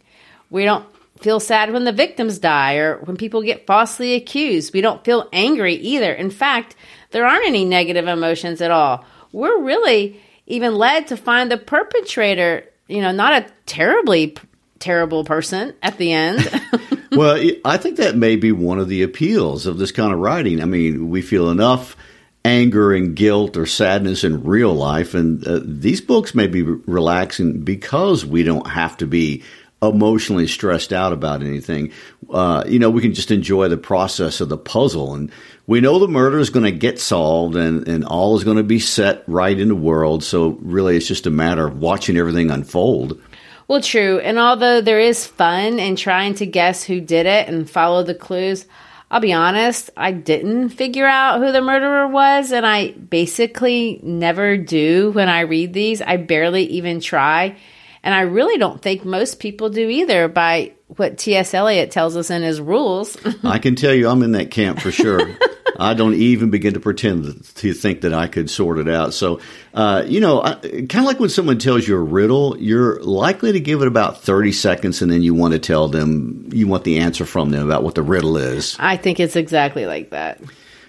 [0.50, 0.86] We don't
[1.20, 4.72] feel sad when the victims die or when people get falsely accused.
[4.72, 6.12] We don't feel angry either.
[6.12, 6.76] In fact,
[7.10, 9.04] there aren't any negative emotions at all.
[9.32, 14.34] We're really even led to find the perpetrator, you know, not a terribly
[14.78, 16.48] terrible person at the end.
[17.12, 20.60] well, I think that may be one of the appeals of this kind of writing.
[20.62, 21.96] I mean, we feel enough
[22.44, 27.62] anger and guilt or sadness in real life, and uh, these books may be relaxing
[27.62, 29.42] because we don't have to be
[29.80, 31.92] emotionally stressed out about anything.
[32.30, 35.14] Uh, you know, we can just enjoy the process of the puzzle.
[35.14, 35.30] And
[35.66, 38.64] we know the murder is going to get solved and, and all is going to
[38.64, 40.24] be set right in the world.
[40.24, 43.20] So really, it's just a matter of watching everything unfold.
[43.68, 44.18] Well, true.
[44.18, 48.14] And although there is fun in trying to guess who did it and follow the
[48.14, 48.64] clues,
[49.10, 52.50] I'll be honest, I didn't figure out who the murderer was.
[52.50, 56.00] And I basically never do when I read these.
[56.00, 57.56] I barely even try.
[58.02, 61.52] And I really don't think most people do either by what T.S.
[61.52, 63.18] Eliot tells us in his rules.
[63.44, 65.36] I can tell you I'm in that camp for sure.
[65.78, 69.14] I don't even begin to pretend to think that I could sort it out.
[69.14, 69.40] So,
[69.72, 73.60] uh, you know, kind of like when someone tells you a riddle, you're likely to
[73.60, 76.98] give it about 30 seconds and then you want to tell them, you want the
[76.98, 78.76] answer from them about what the riddle is.
[78.80, 80.40] I think it's exactly like that.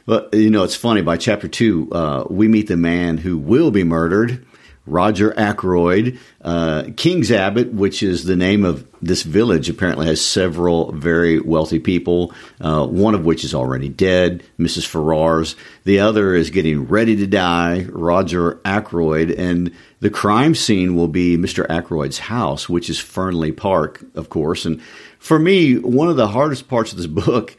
[0.08, 1.04] But, you know, it's funny.
[1.04, 4.44] By chapter two, uh, we meet the man who will be murdered
[4.90, 6.20] Roger Ackroyd.
[6.42, 11.80] Uh, King's Abbot, which is the name of this village, apparently has several very wealthy
[11.80, 14.86] people, uh, one of which is already dead, Mrs.
[14.86, 15.56] Ferrars.
[15.84, 19.32] The other is getting ready to die, Roger Ackroyd.
[19.32, 21.66] And the crime scene will be Mr.
[21.70, 24.66] Ackroyd's house, which is Fernley Park, of course.
[24.66, 24.82] And
[25.20, 27.56] for me, one of the hardest parts of this book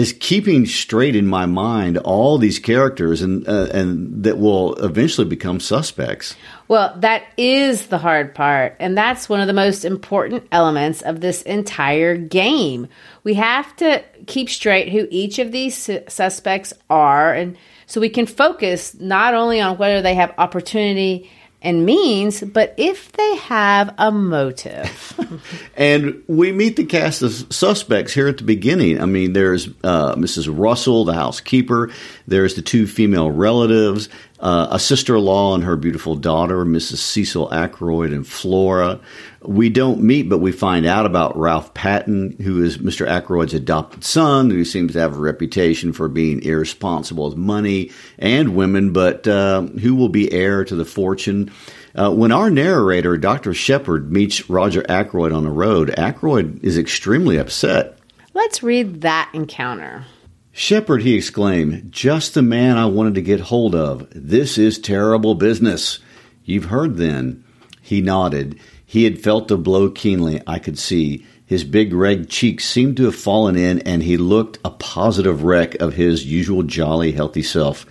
[0.00, 5.26] is keeping straight in my mind all these characters and uh, and that will eventually
[5.26, 6.34] become suspects.
[6.68, 11.20] Well, that is the hard part, and that's one of the most important elements of
[11.20, 12.88] this entire game.
[13.24, 18.08] We have to keep straight who each of these su- suspects are and so we
[18.08, 21.28] can focus not only on whether they have opportunity
[21.62, 25.42] and means, but if they have a motive.
[25.76, 29.00] and we meet the cast of suspects here at the beginning.
[29.00, 30.48] I mean, there's uh, Mrs.
[30.50, 31.90] Russell, the housekeeper.
[32.26, 34.08] There's the two female relatives,
[34.40, 36.96] uh, a sister-in-law and her beautiful daughter, Mrs.
[36.96, 38.98] Cecil Ackroyd and Flora.
[39.42, 43.06] We don't meet, but we find out about Ralph Paton, who is Mr.
[43.06, 48.56] Ackroyd's adopted son, who seems to have a reputation for being irresponsible with money and
[48.56, 51.50] women, but uh, who will be heir to the fortune.
[51.94, 53.52] Uh, when our narrator, Dr.
[53.52, 57.98] Sheppard, meets Roger Ackroyd on the road, Ackroyd is extremely upset.
[58.32, 60.06] Let's read that encounter.
[60.52, 64.08] Sheppard, he exclaimed, just the man I wanted to get hold of.
[64.10, 66.00] This is terrible business.
[66.44, 67.44] You've heard then.
[67.80, 68.58] He nodded.
[68.84, 71.24] He had felt the blow keenly, I could see.
[71.46, 75.76] His big red cheeks seemed to have fallen in, and he looked a positive wreck
[75.76, 77.86] of his usual jolly, healthy self.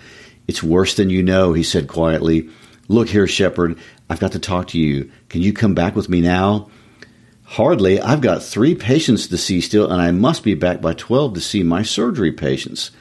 [0.47, 2.49] It's worse than you know, he said quietly.
[2.87, 3.77] Look here, Sheppard,
[4.09, 5.11] I've got to talk to you.
[5.29, 6.69] Can you come back with me now?
[7.53, 7.99] Hardly.
[7.99, 11.41] I've got three patients to see still, and I must be back by 12 to
[11.41, 12.91] see my surgery patients.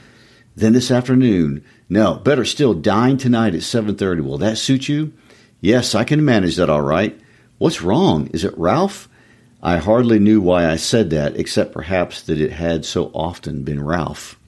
[0.56, 1.62] Then this afternoon.
[1.90, 4.22] No, better still, dine tonight at 7.30.
[4.22, 5.12] Will that suit you?
[5.60, 7.20] Yes, I can manage that all right.
[7.58, 8.28] What's wrong?
[8.28, 9.06] Is it Ralph?
[9.62, 13.84] I hardly knew why I said that, except perhaps that it had so often been
[13.84, 14.40] Ralph.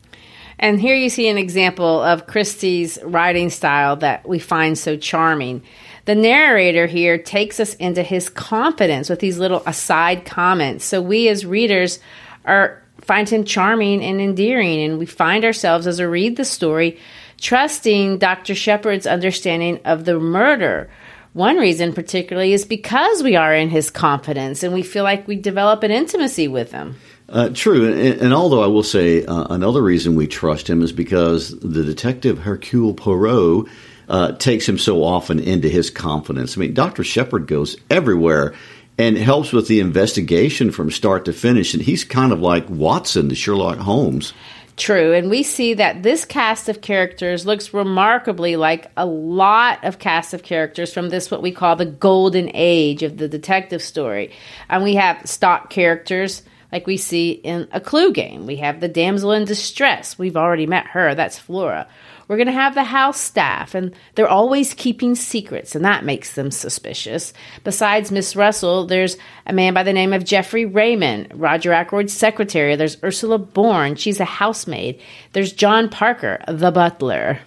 [0.58, 5.62] And here you see an example of Christie's writing style that we find so charming.
[6.04, 10.84] The narrator here takes us into his confidence with these little aside comments.
[10.84, 12.00] So we as readers
[12.44, 16.98] are find him charming and endearing and we find ourselves as we read the story
[17.40, 18.54] trusting Dr.
[18.54, 20.90] Sheppard's understanding of the murder.
[21.32, 25.36] One reason particularly is because we are in his confidence and we feel like we
[25.36, 26.96] develop an intimacy with him.
[27.28, 30.90] Uh, true, and, and, although I will say uh, another reason we trust him is
[30.90, 33.68] because the detective Hercule Poirot
[34.10, 36.56] uh, takes him so often into his confidence.
[36.56, 37.04] I mean, Dr.
[37.04, 38.54] Sheppard goes everywhere
[38.98, 43.28] and helps with the investigation from start to finish, and he's kind of like Watson
[43.28, 44.34] to Sherlock Holmes.
[44.76, 49.98] True, and we see that this cast of characters looks remarkably like a lot of
[49.98, 54.32] cast of characters from this what we call the golden age of the detective story.
[54.68, 56.42] And we have stock characters
[56.72, 58.46] like we see in a clue game.
[58.46, 60.18] We have the damsel in distress.
[60.18, 61.14] We've already met her.
[61.14, 61.86] That's Flora.
[62.30, 66.34] We're going to have the house staff, and they're always keeping secrets, and that makes
[66.34, 67.32] them suspicious.
[67.64, 69.16] Besides Miss Russell, there's
[69.46, 72.76] a man by the name of Geoffrey Raymond, Roger Ackroyd's secretary.
[72.76, 75.00] There's Ursula Bourne, she's a housemaid.
[75.32, 77.40] There's John Parker, the butler.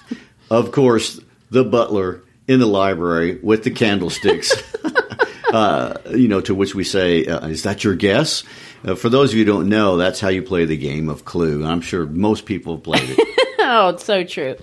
[0.50, 1.20] of course,
[1.50, 4.50] the butler in the library with the candlesticks.
[5.52, 8.44] uh, you know, to which we say, uh, "Is that your guess?"
[8.82, 11.26] Uh, for those of you who don't know, that's how you play the game of
[11.26, 11.66] Clue.
[11.66, 13.41] I'm sure most people have played it.
[13.64, 14.56] Oh, it's so true.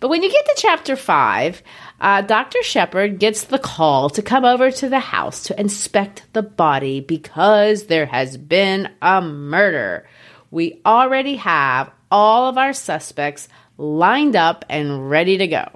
[0.00, 1.62] But when you get to chapter five,
[2.00, 2.62] uh, Dr.
[2.62, 7.86] Sheppard gets the call to come over to the house to inspect the body because
[7.86, 10.08] there has been a murder.
[10.50, 15.68] We already have all of our suspects lined up and ready to go.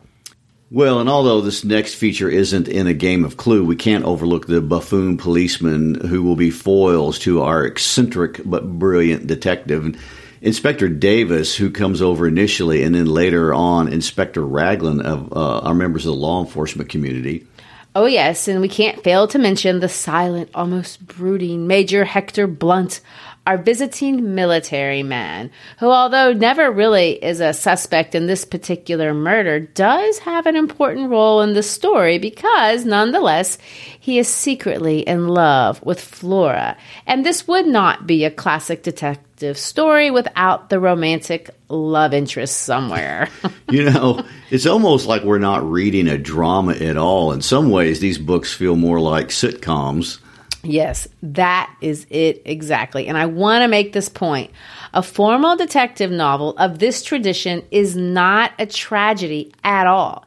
[0.71, 4.47] Well, and although this next feature isn't in a game of Clue, we can't overlook
[4.47, 9.97] the buffoon policeman who will be foils to our eccentric but brilliant detective.
[10.45, 15.75] Inspector Davis, who comes over initially, and then later on, Inspector Raglan of uh, our
[15.75, 17.47] members of the law enforcement community.
[17.95, 23.01] Oh, yes, and we can't fail to mention the silent, almost brooding Major Hector Blunt,
[23.47, 29.61] our visiting military man, who, although never really is a suspect in this particular murder,
[29.61, 33.57] does have an important role in the story because, nonetheless,
[33.99, 36.77] he is secretly in love with Flora.
[37.07, 43.29] And this would not be a classic detective story without the romantic love interest somewhere.
[43.71, 47.33] you know, it's almost like we're not reading a drama at all.
[47.33, 50.21] In some ways, these books feel more like sitcoms
[50.65, 53.07] Yes, that is it exactly.
[53.07, 54.51] And I want to make this point.
[54.95, 60.25] A formal detective novel of this tradition is not a tragedy at all.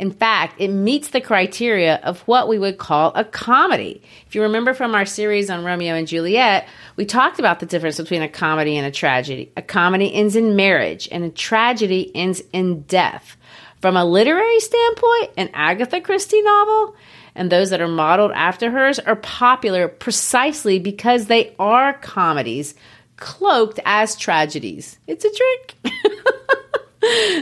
[0.00, 4.00] In fact, it meets the criteria of what we would call a comedy.
[4.26, 7.98] If you remember from our series on Romeo and Juliet, we talked about the difference
[7.98, 9.52] between a comedy and a tragedy.
[9.58, 13.36] A comedy ends in marriage, and a tragedy ends in death.
[13.82, 16.96] From a literary standpoint, an Agatha Christie novel
[17.34, 22.74] and those that are modeled after hers are popular precisely because they are comedies
[23.16, 24.98] cloaked as tragedies.
[25.06, 25.94] It's a trick.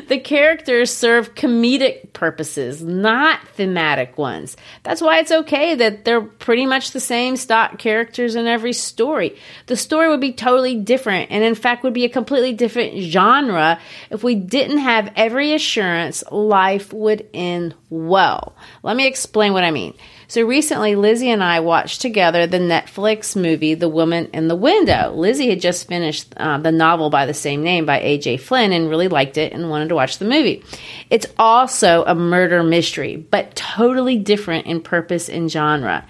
[0.08, 4.56] the characters serve comedic purposes, not thematic ones.
[4.82, 9.36] That's why it's okay that they're pretty much the same stock characters in every story.
[9.66, 13.78] The story would be totally different, and in fact, would be a completely different genre
[14.10, 18.56] if we didn't have every assurance life would end well.
[18.82, 19.94] Let me explain what I mean.
[20.30, 25.14] So recently, Lizzie and I watched together the Netflix movie The Woman in the Window.
[25.14, 28.36] Lizzie had just finished uh, the novel by the same name by A.J.
[28.36, 30.62] Finn and really liked it and wanted to watch the movie.
[31.08, 36.06] It's also a murder mystery, but totally different in purpose and genre.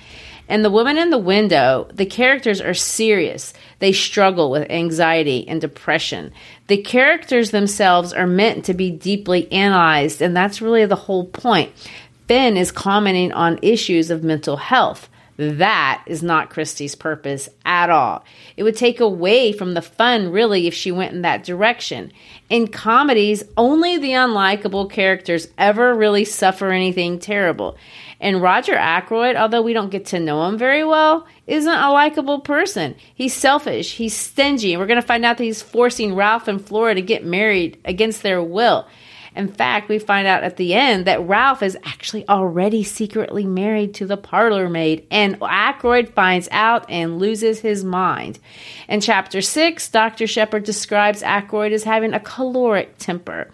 [0.49, 3.53] And The Woman in the Window, the characters are serious.
[3.79, 6.33] They struggle with anxiety and depression.
[6.67, 11.71] The characters themselves are meant to be deeply analyzed, and that's really the whole point.
[12.29, 15.09] Ben is commenting on issues of mental health.
[15.39, 18.25] That is not Christie's purpose at all.
[18.57, 22.13] It would take away from the fun, really, if she went in that direction.
[22.51, 27.79] In comedies, only the unlikable characters ever really suffer anything terrible.
[28.21, 32.41] And Roger Ackroyd, although we don't get to know him very well, isn't a likable
[32.41, 32.97] person.
[33.15, 36.61] He's selfish, he's stingy, and we're going to find out that he's forcing Ralph and
[36.61, 38.87] Flora to get married against their will.
[39.35, 43.95] In fact, we find out at the end that Ralph is actually already secretly married
[43.95, 48.39] to the parlor maid, and Ackroyd finds out and loses his mind.
[48.89, 50.27] In chapter 6, Dr.
[50.27, 53.51] Sheppard describes Ackroyd as having a choleric temper.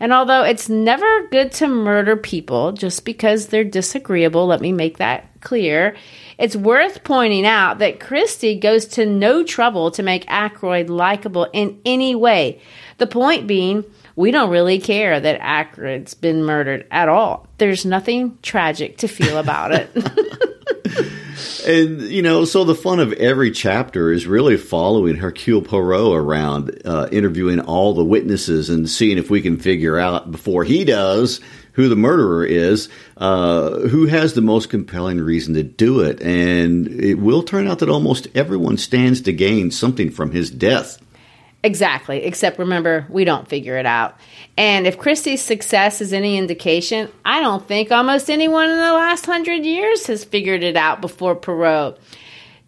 [0.00, 4.98] And although it's never good to murder people just because they're disagreeable, let me make
[4.98, 5.96] that clear.
[6.38, 11.80] It's worth pointing out that Christie goes to no trouble to make Ackroyd likable in
[11.84, 12.60] any way.
[12.98, 13.84] The point being,
[14.14, 17.48] we don't really care that Ackroyd's been murdered at all.
[17.58, 19.90] There's nothing tragic to feel about it.
[21.66, 26.82] and you know, so the fun of every chapter is really following Hercule Poirot around,
[26.84, 31.40] uh, interviewing all the witnesses and seeing if we can figure out before he does
[31.78, 36.88] who the murderer is, uh, who has the most compelling reason to do it, and
[36.88, 41.00] it will turn out that almost everyone stands to gain something from his death.
[41.62, 42.24] Exactly.
[42.24, 44.16] Except remember, we don't figure it out.
[44.56, 49.26] And if Christie's success is any indication, I don't think almost anyone in the last
[49.26, 52.00] hundred years has figured it out before Poirot.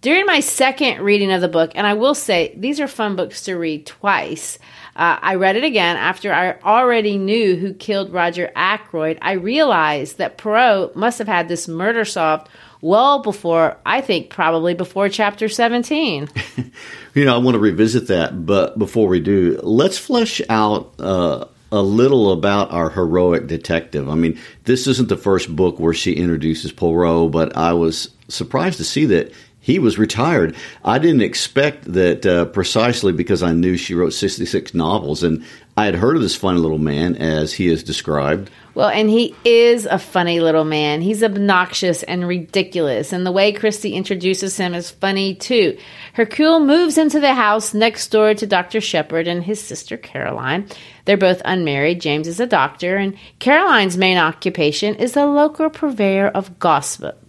[0.02, 3.42] During my second reading of the book, and I will say these are fun books
[3.42, 4.56] to read twice.
[5.00, 9.16] Uh, I read it again after I already knew who killed Roger Ackroyd.
[9.22, 12.50] I realized that Poirot must have had this murder solved
[12.82, 16.28] well before, I think, probably before chapter 17.
[17.14, 21.46] you know, I want to revisit that, but before we do, let's flesh out uh,
[21.72, 24.06] a little about our heroic detective.
[24.06, 28.76] I mean, this isn't the first book where she introduces Poirot, but I was surprised
[28.76, 30.56] to see that he was retired.
[30.84, 35.44] I didn't expect that uh, precisely because I knew she wrote 66 novels and
[35.76, 38.50] I had heard of this funny little man as he is described.
[38.74, 41.00] Well, and he is a funny little man.
[41.00, 45.76] He's obnoxious and ridiculous, and the way Christie introduces him is funny too.
[46.12, 48.80] Hercule moves into the house next door to Dr.
[48.80, 50.68] Sheppard and his sister Caroline.
[51.04, 52.00] They're both unmarried.
[52.00, 57.19] James is a doctor, and Caroline's main occupation is the local purveyor of gossip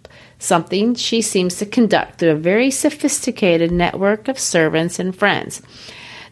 [0.42, 5.62] something she seems to conduct through a very sophisticated network of servants and friends.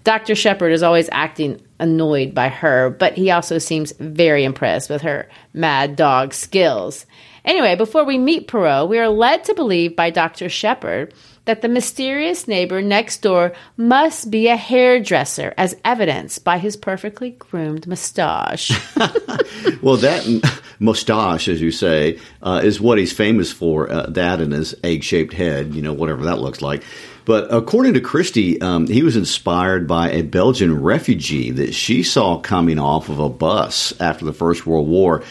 [0.04, 0.34] Dr.
[0.34, 5.30] Sheppard is always acting annoyed by her, but he also seems very impressed with her
[5.54, 7.06] mad dog skills.
[7.46, 10.50] Anyway, before we meet Poirot, we are led to believe by Dr.
[10.50, 11.14] Sheppard
[11.46, 17.32] that the mysterious neighbor next door must be a hairdresser, as evidenced by his perfectly
[17.32, 18.72] groomed mustache.
[19.82, 23.92] well, that mustache, as you say, uh, is what he's famous for.
[23.92, 26.84] Uh, that and his egg-shaped head, you know, whatever that looks like.
[27.26, 32.40] But according to Christie, um, he was inspired by a Belgian refugee that she saw
[32.40, 35.24] coming off of a bus after the First World War.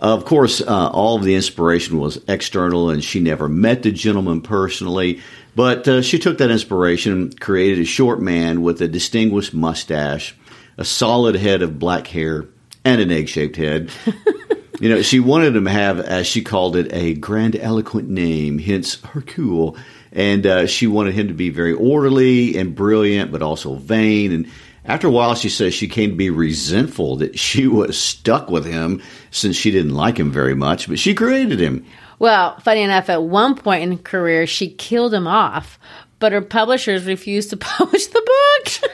[0.00, 4.40] Of course, uh, all of the inspiration was external, and she never met the gentleman
[4.40, 5.20] personally.
[5.54, 10.34] But uh, she took that inspiration, and created a short man with a distinguished mustache,
[10.78, 12.46] a solid head of black hair,
[12.84, 13.90] and an egg shaped head.
[14.80, 18.58] you know, she wanted him to have, as she called it, a grand eloquent name,
[18.58, 19.76] hence Hercule.
[20.10, 24.32] And uh, she wanted him to be very orderly and brilliant, but also vain.
[24.32, 24.48] And
[24.84, 28.66] after a while, she says she came to be resentful that she was stuck with
[28.66, 31.86] him since she didn't like him very much, but she created him.
[32.22, 35.76] Well, funny enough, at one point in her career, she killed him off,
[36.20, 38.92] but her publishers refused to publish the book.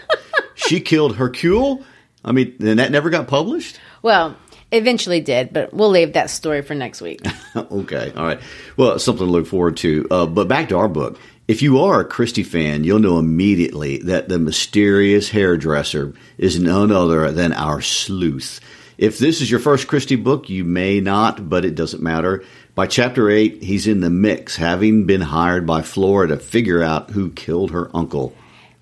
[0.55, 1.85] she killed Hercule?
[2.25, 3.79] I mean, and that never got published?
[4.01, 4.35] Well,
[4.73, 7.21] eventually did, but we'll leave that story for next week.
[7.57, 8.41] okay, all right.
[8.79, 10.07] Well, something to look forward to.
[10.11, 11.21] Uh, but back to our book.
[11.49, 16.91] If you are a Christie fan, you'll know immediately that the mysterious hairdresser is none
[16.91, 18.61] other than our sleuth.
[18.99, 22.43] If this is your first Christie book, you may not, but it doesn't matter.
[22.79, 27.11] By chapter 8, he's in the mix, having been hired by Flora to figure out
[27.11, 28.33] who killed her uncle.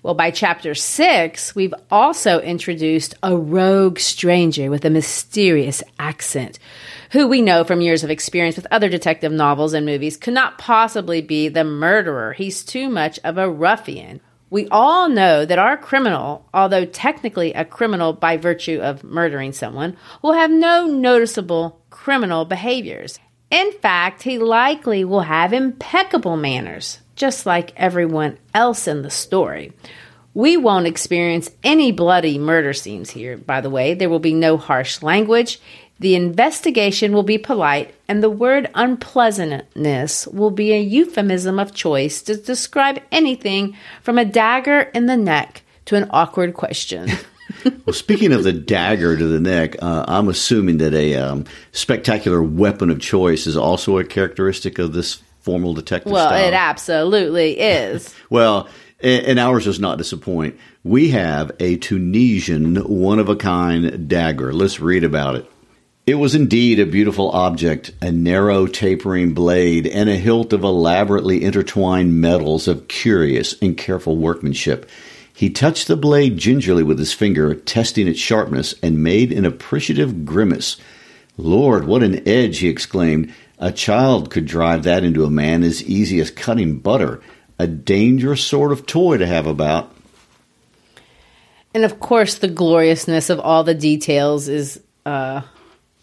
[0.03, 6.59] Well, by chapter 6, we've also introduced a rogue stranger with a mysterious accent,
[7.09, 10.59] who we know from years of experience with other detective novels and movies could not
[10.59, 12.33] possibly be the murderer.
[12.33, 14.21] He's too much of a ruffian.
[14.51, 19.97] We all know that our criminal, although technically a criminal by virtue of murdering someone,
[20.21, 23.17] will have no noticeable criminal behaviors.
[23.49, 29.71] In fact, he likely will have impeccable manners, just like everyone else in the story.
[30.33, 33.93] We won't experience any bloody murder scenes here, by the way.
[33.93, 35.59] There will be no harsh language.
[35.99, 42.21] The investigation will be polite, and the word unpleasantness will be a euphemism of choice
[42.23, 47.09] to describe anything from a dagger in the neck to an awkward question.
[47.85, 52.41] well, speaking of the dagger to the neck, uh, I'm assuming that a um, spectacular
[52.41, 56.47] weapon of choice is also a characteristic of this formal detective well, style.
[56.47, 58.13] it absolutely is.
[58.29, 58.67] well,
[58.99, 60.57] and ours does not disappoint.
[60.83, 64.53] We have a Tunisian one of a kind dagger.
[64.53, 65.51] Let's read about it.
[66.07, 71.43] It was indeed a beautiful object, a narrow tapering blade and a hilt of elaborately
[71.43, 74.89] intertwined metals of curious and careful workmanship.
[75.37, 80.25] He touched the blade gingerly with his finger, testing its sharpness, and made an appreciative
[80.25, 80.77] grimace.
[81.37, 82.57] Lord, what an edge!
[82.57, 83.31] he exclaimed.
[83.59, 87.21] A child could drive that into a man as easy as cutting butter.
[87.59, 89.95] A dangerous sort of toy to have about.
[91.71, 95.41] And of course, the gloriousness of all the details is uh,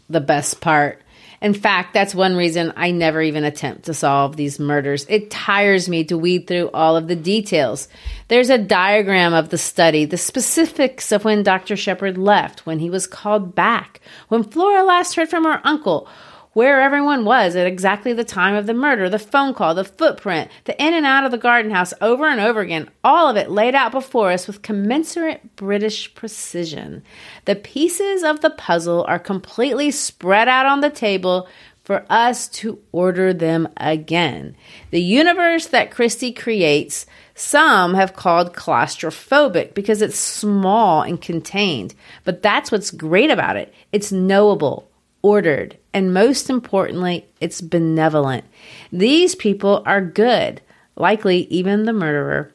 [0.08, 1.02] the best part.
[1.40, 5.06] In fact, that's one reason I never even attempt to solve these murders.
[5.08, 7.88] It tires me to weed through all of the details.
[8.28, 11.76] There's a diagram of the study, the specifics of when Dr.
[11.76, 16.08] Sheppard left, when he was called back, when Flora last heard from her uncle,
[16.54, 20.50] where everyone was at exactly the time of the murder, the phone call, the footprint,
[20.64, 23.50] the in and out of the garden house over and over again, all of it
[23.50, 27.02] laid out before us with commensurate British precision.
[27.44, 31.48] The pieces of the puzzle are completely spread out on the table
[31.82, 34.56] for us to order them again.
[34.90, 41.94] The universe that Christie creates, some have called claustrophobic because it's small and contained.
[42.24, 43.74] But that's what's great about it.
[43.92, 44.88] It's knowable,
[45.20, 48.44] ordered, and most importantly, it's benevolent.
[48.92, 50.60] These people are good,
[50.96, 52.50] likely even the murderer.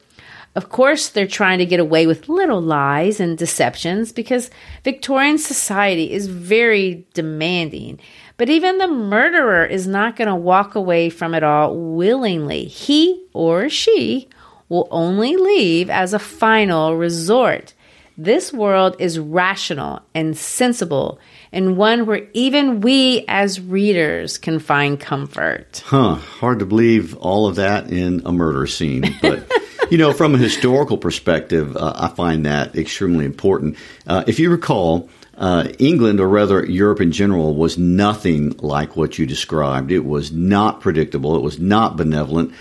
[0.54, 4.50] Of course, they're trying to get away with little lies and deceptions because
[4.84, 7.98] Victorian society is very demanding.
[8.36, 12.64] But even the murderer is not going to walk away from it all willingly.
[12.64, 14.28] He or she
[14.68, 17.74] will only leave as a final resort.
[18.22, 21.18] This world is rational and sensible,
[21.52, 25.82] and one where even we as readers can find comfort.
[25.86, 26.16] Huh.
[26.16, 29.16] Hard to believe all of that in a murder scene.
[29.22, 29.50] But,
[29.90, 33.78] you know, from a historical perspective, uh, I find that extremely important.
[34.06, 35.08] Uh, if you recall,
[35.38, 39.90] uh, England, or rather Europe in general, was nothing like what you described.
[39.90, 41.36] It was not predictable.
[41.36, 42.52] It was not benevolent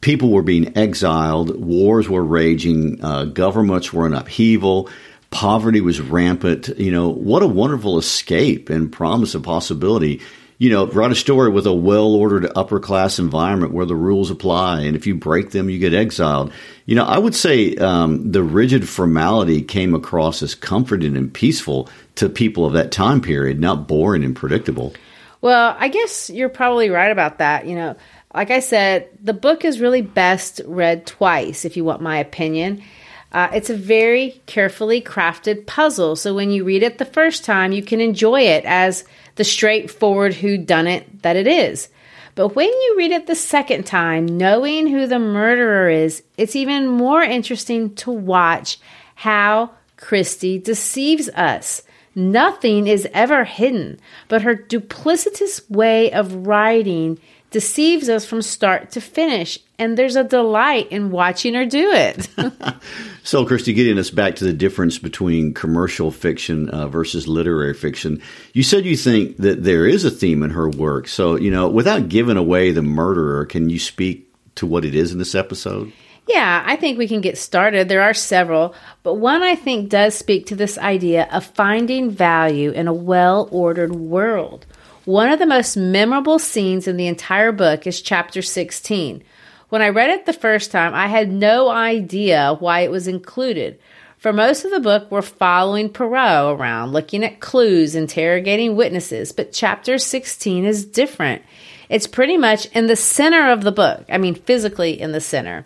[0.00, 4.88] people were being exiled, wars were raging, uh, governments were in upheaval,
[5.30, 6.68] poverty was rampant.
[6.78, 10.20] You know, what a wonderful escape and promise of possibility.
[10.60, 14.30] You know, write a story with a well ordered upper class environment where the rules
[14.30, 16.52] apply, and if you break them, you get exiled.
[16.84, 21.88] You know, I would say um, the rigid formality came across as comforting and peaceful
[22.16, 24.94] to people of that time period, not boring and predictable.
[25.40, 27.66] Well, I guess you're probably right about that.
[27.66, 27.96] You know,
[28.34, 32.82] like I said, the book is really best read twice, if you want my opinion.
[33.30, 37.72] Uh, it's a very carefully crafted puzzle, so when you read it the first time,
[37.72, 39.04] you can enjoy it as
[39.36, 41.88] the straightforward whodunit that it is.
[42.34, 46.86] But when you read it the second time, knowing who the murderer is, it's even
[46.86, 48.78] more interesting to watch
[49.16, 51.82] how Christie deceives us.
[52.14, 57.18] Nothing is ever hidden, but her duplicitous way of writing
[57.50, 59.58] deceives us from start to finish.
[59.78, 62.28] And there's a delight in watching her do it.
[63.22, 68.20] so, Christie, getting us back to the difference between commercial fiction uh, versus literary fiction,
[68.52, 71.06] you said you think that there is a theme in her work.
[71.08, 75.12] So, you know, without giving away the murderer, can you speak to what it is
[75.12, 75.92] in this episode?
[76.28, 77.88] Yeah, I think we can get started.
[77.88, 82.70] There are several, but one I think does speak to this idea of finding value
[82.70, 84.66] in a well ordered world.
[85.08, 89.24] One of the most memorable scenes in the entire book is chapter 16.
[89.70, 93.78] When I read it the first time, I had no idea why it was included.
[94.18, 99.50] For most of the book, we're following Poirot around, looking at clues, interrogating witnesses, but
[99.50, 101.40] chapter 16 is different.
[101.88, 104.04] It's pretty much in the center of the book.
[104.10, 105.64] I mean, physically in the center.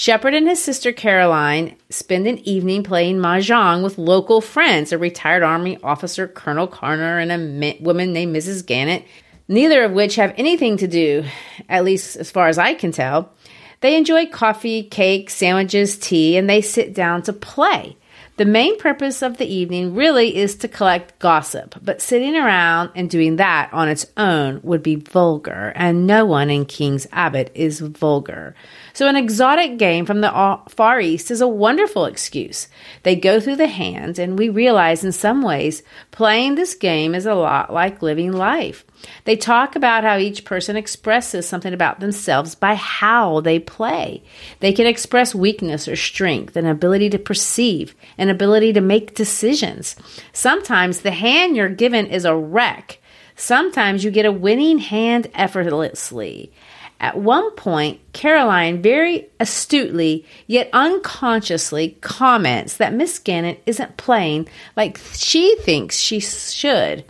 [0.00, 5.42] Sheppard and his sister Caroline spend an evening playing mahjong with local friends, a retired
[5.42, 8.64] Army officer, Colonel Carter, and a woman named Mrs.
[8.64, 9.04] Gannett,
[9.46, 11.24] neither of which have anything to do,
[11.68, 13.34] at least as far as I can tell.
[13.82, 17.98] They enjoy coffee, cake, sandwiches, tea, and they sit down to play.
[18.40, 23.10] The main purpose of the evening really is to collect gossip, but sitting around and
[23.10, 27.80] doing that on its own would be vulgar, and no one in King's Abbot is
[27.80, 28.54] vulgar.
[29.00, 32.68] So, an exotic game from the Far East is a wonderful excuse.
[33.02, 37.24] They go through the hands, and we realize in some ways playing this game is
[37.24, 38.84] a lot like living life.
[39.24, 44.22] They talk about how each person expresses something about themselves by how they play.
[44.58, 49.96] They can express weakness or strength, an ability to perceive, an ability to make decisions.
[50.34, 52.98] Sometimes the hand you're given is a wreck.
[53.34, 56.52] Sometimes you get a winning hand effortlessly.
[57.00, 64.98] At one point, Caroline very astutely, yet unconsciously, comments that Miss Gannett isn't playing like
[65.14, 67.04] she thinks she should.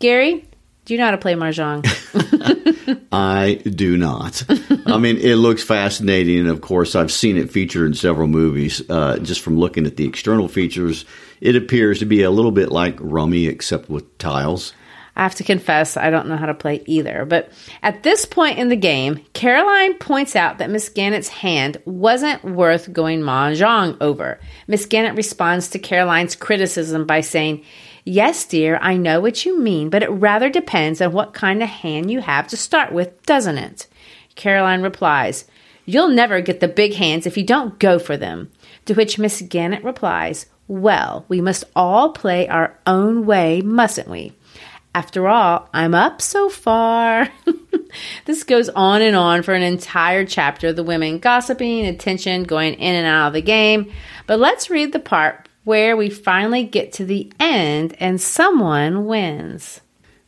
[0.00, 0.44] Gary,
[0.84, 1.86] do you know how to play mahjong?
[3.12, 4.42] I do not.
[4.86, 8.82] I mean, it looks fascinating, and of course, I've seen it featured in several movies.
[8.88, 11.04] Uh, just from looking at the external features,
[11.40, 14.72] it appears to be a little bit like Rummy, except with tiles.
[15.18, 17.24] I have to confess, I don't know how to play either.
[17.24, 17.50] But
[17.82, 22.92] at this point in the game, Caroline points out that Miss Gannett's hand wasn't worth
[22.92, 24.38] going mahjong over.
[24.68, 27.64] Miss Gannett responds to Caroline's criticism by saying,
[28.04, 31.68] Yes, dear, I know what you mean, but it rather depends on what kind of
[31.68, 33.88] hand you have to start with, doesn't it?
[34.36, 35.46] Caroline replies,
[35.84, 38.52] You'll never get the big hands if you don't go for them.
[38.84, 44.32] To which Miss Gannett replies, Well, we must all play our own way, mustn't we?
[44.94, 47.28] After all, I'm up so far.
[48.24, 52.94] this goes on and on for an entire chapter the women gossiping, attention going in
[52.94, 53.92] and out of the game.
[54.26, 59.80] But let's read the part where we finally get to the end and someone wins.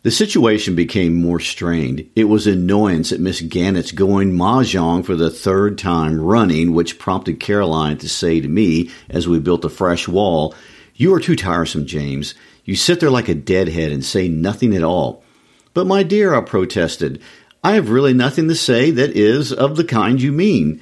[0.03, 2.09] The situation became more strained.
[2.17, 7.39] It was annoyance at Miss Gannett's going mahjong for the third time running, which prompted
[7.39, 10.55] Caroline to say to me as we built a fresh wall,
[10.95, 12.35] You are too tiresome, James.
[12.65, 15.23] You sit there like a deadhead and say nothing at all.
[15.75, 17.21] But my dear, I protested,
[17.63, 20.81] I have really nothing to say that is of the kind you mean.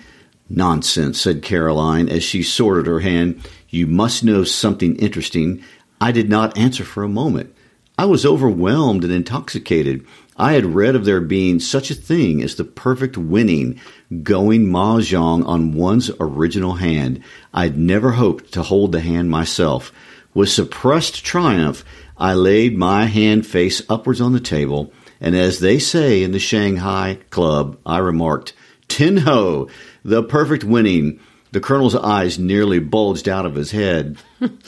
[0.49, 3.47] Nonsense, said Caroline as she sorted her hand.
[3.69, 5.63] You must know something interesting.
[6.01, 7.55] I did not answer for a moment.
[7.99, 10.07] I was overwhelmed and intoxicated.
[10.37, 13.81] I had read of there being such a thing as the perfect winning,
[14.23, 17.25] going mahjong on one's original hand.
[17.53, 19.93] I'd never hoped to hold the hand myself.
[20.39, 21.85] With suppressed triumph,
[22.17, 26.39] I laid my hand face upwards on the table, and as they say in the
[26.39, 28.53] Shanghai Club, I remarked,
[28.87, 29.69] Tin ho!
[30.05, 31.19] The perfect winning.
[31.51, 34.19] The colonel's eyes nearly bulged out of his head.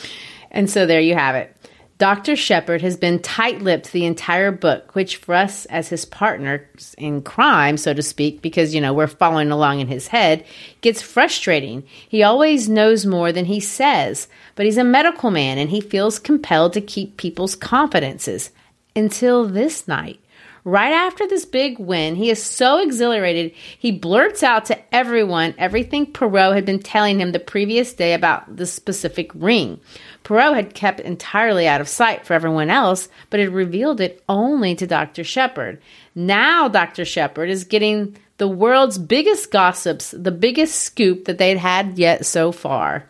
[0.51, 1.57] and so there you have it.
[2.01, 2.35] Dr.
[2.35, 7.21] Sheppard has been tight lipped the entire book, which for us as his partners in
[7.21, 10.43] crime, so to speak, because, you know, we're following along in his head,
[10.81, 11.85] gets frustrating.
[12.09, 16.19] He always knows more than he says, but he's a medical man and he feels
[16.19, 18.49] compelled to keep people's confidences.
[18.97, 20.20] Until this night.
[20.65, 26.07] Right after this big win, he is so exhilarated, he blurts out to everyone everything
[26.07, 29.81] Poirot had been telling him the previous day about the specific ring.
[30.23, 34.75] Poirot had kept entirely out of sight for everyone else, but had revealed it only
[34.75, 35.25] to Dr.
[35.25, 35.81] Sheppard.
[36.15, 37.07] Now, Dr.
[37.07, 42.53] Sheppard is getting the world's biggest gossips, the biggest scoop that they'd had yet so
[42.53, 43.07] far.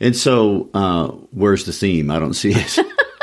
[0.00, 2.10] And so, uh, where's the theme?
[2.10, 2.78] I don't see it.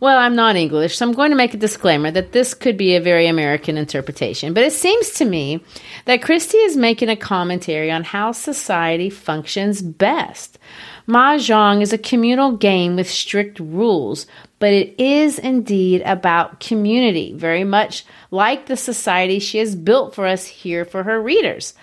[0.00, 2.96] Well, I'm not English, so I'm going to make a disclaimer that this could be
[2.96, 4.54] a very American interpretation.
[4.54, 5.62] But it seems to me
[6.06, 10.58] that Christie is making a commentary on how society functions best.
[11.06, 14.26] Mahjong is a communal game with strict rules,
[14.58, 20.26] but it is indeed about community, very much like the society she has built for
[20.26, 21.74] us here for her readers.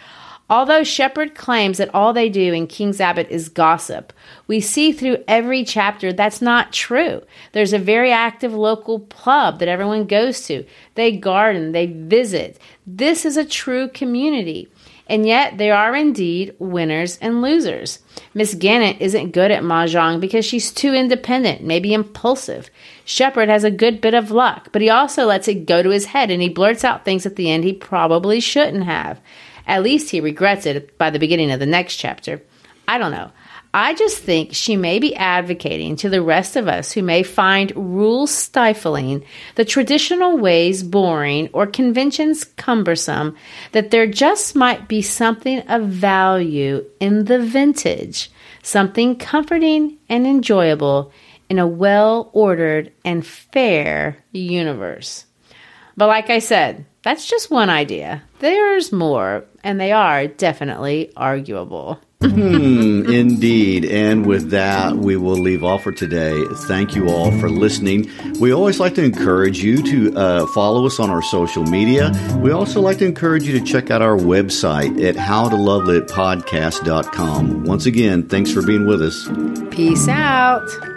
[0.49, 4.13] Although Sheppard claims that all they do in King's Abbot is gossip,
[4.47, 7.21] we see through every chapter that's not true.
[7.51, 10.65] There's a very active local pub that everyone goes to.
[10.95, 12.59] They garden, they visit.
[12.85, 14.69] This is a true community.
[15.09, 17.99] And yet, there are indeed winners and losers.
[18.33, 22.69] Miss Gannett isn't good at mahjong because she's too independent, maybe impulsive.
[23.05, 26.07] Sheppard has a good bit of luck, but he also lets it go to his
[26.07, 29.21] head and he blurts out things at the end he probably shouldn't have.
[29.67, 32.41] At least he regrets it by the beginning of the next chapter.
[32.87, 33.31] I don't know.
[33.73, 37.71] I just think she may be advocating to the rest of us who may find
[37.75, 43.35] rules stifling, the traditional ways boring, or conventions cumbersome,
[43.73, 48.31] that there just might be something of value in the vintage,
[48.63, 51.11] something comforting and enjoyable
[51.49, 55.25] in a well ordered and fair universe.
[55.97, 58.23] But like I said, that's just one idea.
[58.39, 61.99] There's more, and they are definitely arguable.
[62.21, 63.83] hmm, indeed.
[63.83, 66.41] And with that, we will leave off for today.
[66.67, 68.09] Thank you all for listening.
[68.39, 72.13] We always like to encourage you to uh, follow us on our social media.
[72.37, 77.65] We also like to encourage you to check out our website at howtolovelitpodcast.com.
[77.65, 79.27] Once again, thanks for being with us.
[79.69, 80.96] Peace out.